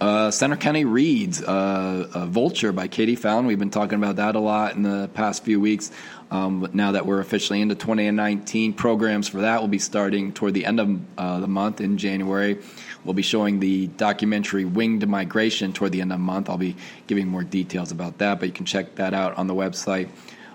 Uh, 0.00 0.30
Centre 0.30 0.56
County 0.56 0.84
Reads, 0.84 1.40
uh, 1.40 2.10
uh, 2.12 2.26
Vulture 2.26 2.72
by 2.72 2.88
Katie 2.88 3.14
Fallon. 3.14 3.46
We've 3.46 3.58
been 3.58 3.70
talking 3.70 3.96
about 3.96 4.16
that 4.16 4.34
a 4.34 4.40
lot 4.40 4.74
in 4.74 4.82
the 4.82 5.08
past 5.14 5.44
few 5.44 5.60
weeks. 5.60 5.92
Um, 6.30 6.60
but 6.60 6.74
now 6.74 6.92
that 6.92 7.06
we're 7.06 7.20
officially 7.20 7.60
into 7.60 7.76
2019, 7.76 8.72
programs 8.72 9.28
for 9.28 9.42
that 9.42 9.60
will 9.60 9.68
be 9.68 9.78
starting 9.78 10.32
toward 10.32 10.54
the 10.54 10.66
end 10.66 10.80
of 10.80 11.00
uh, 11.16 11.38
the 11.38 11.46
month 11.46 11.80
in 11.80 11.96
January. 11.96 12.58
We'll 13.04 13.14
be 13.14 13.22
showing 13.22 13.60
the 13.60 13.86
documentary 13.86 14.64
Winged 14.64 15.06
Migration 15.06 15.72
toward 15.72 15.92
the 15.92 16.00
end 16.00 16.12
of 16.12 16.18
the 16.18 16.24
month. 16.24 16.50
I'll 16.50 16.58
be 16.58 16.74
giving 17.06 17.28
more 17.28 17.44
details 17.44 17.92
about 17.92 18.18
that, 18.18 18.40
but 18.40 18.46
you 18.46 18.52
can 18.52 18.66
check 18.66 18.96
that 18.96 19.14
out 19.14 19.38
on 19.38 19.46
the 19.46 19.54
website. 19.54 20.08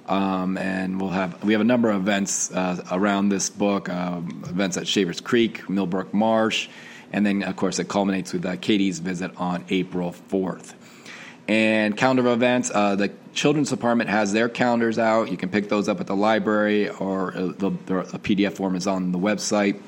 Um, 0.10 0.58
and 0.58 1.00
we'll 1.00 1.12
have 1.12 1.44
we 1.44 1.54
have 1.54 1.62
a 1.62 1.66
number 1.66 1.92
of 1.92 1.98
events 1.98 2.52
uh, 2.52 2.84
around 2.92 3.30
this 3.30 3.52
book, 3.52 3.90
um, 3.90 4.44
events 4.50 4.76
at 4.76 4.88
Shavers 4.88 5.22
Creek, 5.22 5.70
Millbrook 5.70 6.12
Marsh, 6.16 6.68
and 7.14 7.24
then 7.24 7.44
of 7.44 7.56
course 7.56 7.78
it 7.78 7.88
culminates 7.88 8.34
with 8.34 8.44
uh, 8.44 8.56
Katie's 8.56 8.98
visit 8.98 9.32
on 9.38 9.64
April 9.70 10.12
fourth. 10.12 10.74
And 11.48 11.96
calendar 11.96 12.28
of 12.28 12.34
events, 12.34 12.72
uh, 12.74 12.96
the 12.96 13.12
children's 13.34 13.70
department 13.70 14.10
has 14.10 14.34
their 14.34 14.50
calendars 14.50 14.98
out. 14.98 15.30
You 15.30 15.38
can 15.38 15.50
pick 15.50 15.70
those 15.70 15.88
up 15.88 16.00
at 16.00 16.08
the 16.08 16.16
library, 16.16 16.90
or 16.90 17.36
uh, 17.36 17.54
the, 17.58 17.72
the, 17.86 18.00
a 18.00 18.20
PDF 18.20 18.54
form 18.54 18.76
is 18.76 18.88
on 18.88 19.12
the 19.12 19.20
website. 19.20 19.80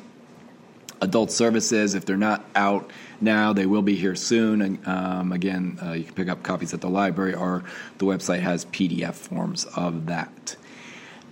Adult 1.01 1.31
services, 1.31 1.95
if 1.95 2.05
they're 2.05 2.15
not 2.15 2.45
out 2.55 2.91
now, 3.21 3.53
they 3.53 3.65
will 3.65 3.81
be 3.81 3.95
here 3.95 4.15
soon. 4.15 4.61
And 4.61 4.87
um, 4.87 5.31
again, 5.31 5.77
uh, 5.81 5.93
you 5.93 6.03
can 6.03 6.13
pick 6.13 6.29
up 6.29 6.43
copies 6.43 6.73
at 6.73 6.81
the 6.81 6.89
library, 6.89 7.33
or 7.33 7.63
the 7.97 8.05
website 8.05 8.39
has 8.39 8.65
PDF 8.65 9.13
forms 9.13 9.65
of 9.75 10.07
that. 10.07 10.55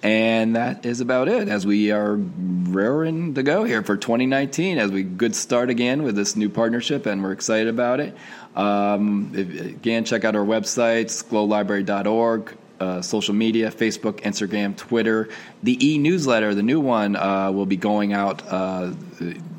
And 0.01 0.55
that 0.55 0.85
is 0.85 1.01
about 1.01 1.27
it 1.27 1.49
as 1.49 1.65
we 1.65 1.91
are 1.91 2.15
raring 2.15 3.33
to 3.33 3.43
go 3.43 3.65
here 3.65 3.83
for 3.83 3.97
2019 3.97 4.77
as 4.77 4.91
we 4.91 5.03
good 5.03 5.35
start 5.35 5.69
again 5.69 6.03
with 6.03 6.15
this 6.15 6.37
new 6.37 6.47
partnership 6.47 7.05
and 7.05 7.21
we're 7.21 7.33
excited 7.33 7.67
about 7.67 7.99
it. 7.99 8.15
Um, 8.55 9.33
if, 9.35 9.59
again, 9.59 10.05
check 10.05 10.23
out 10.23 10.37
our 10.37 10.45
websites, 10.45 11.23
schlowlibrary.org, 11.23 12.57
uh, 12.79 13.01
social 13.01 13.33
media, 13.33 13.71
Facebook, 13.71 14.21
Instagram, 14.21 14.75
Twitter. 14.75 15.29
The 15.63 15.77
e-newsletter, 15.85 16.55
the 16.55 16.63
new 16.63 16.79
one, 16.79 17.15
uh, 17.15 17.51
will 17.51 17.65
be 17.65 17.77
going 17.77 18.13
out 18.13 18.41
uh, 18.47 18.93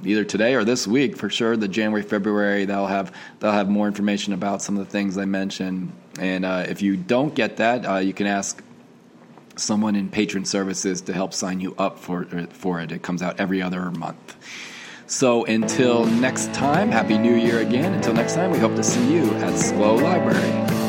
either 0.04 0.24
today 0.24 0.54
or 0.54 0.64
this 0.64 0.86
week 0.86 1.16
for 1.16 1.30
sure. 1.30 1.56
The 1.56 1.68
January, 1.68 2.02
February, 2.02 2.64
they'll 2.64 2.86
have 2.86 3.14
they'll 3.38 3.52
have 3.52 3.68
more 3.68 3.86
information 3.86 4.32
about 4.32 4.62
some 4.62 4.76
of 4.76 4.84
the 4.84 4.90
things 4.90 5.18
I 5.18 5.24
mentioned. 5.24 5.92
And 6.18 6.44
uh, 6.44 6.66
if 6.68 6.82
you 6.82 6.96
don't 6.96 7.34
get 7.34 7.58
that, 7.58 7.86
uh, 7.86 7.96
you 7.96 8.12
can 8.12 8.26
ask 8.26 8.62
someone 9.56 9.96
in 9.96 10.08
patron 10.08 10.44
services 10.44 11.02
to 11.02 11.12
help 11.12 11.34
sign 11.34 11.60
you 11.60 11.74
up 11.78 11.98
for 11.98 12.24
for 12.50 12.80
it. 12.80 12.92
It 12.92 13.02
comes 13.02 13.22
out 13.22 13.38
every 13.38 13.62
other 13.62 13.90
month. 13.90 14.36
So 15.06 15.44
until 15.44 16.06
next 16.06 16.54
time, 16.54 16.88
happy 16.88 17.18
New 17.18 17.34
Year 17.34 17.58
again. 17.58 17.94
Until 17.94 18.14
next 18.14 18.34
time, 18.34 18.52
we 18.52 18.58
hope 18.58 18.76
to 18.76 18.84
see 18.84 19.12
you 19.12 19.34
at 19.34 19.54
Schlow 19.54 20.00
Library. 20.00 20.79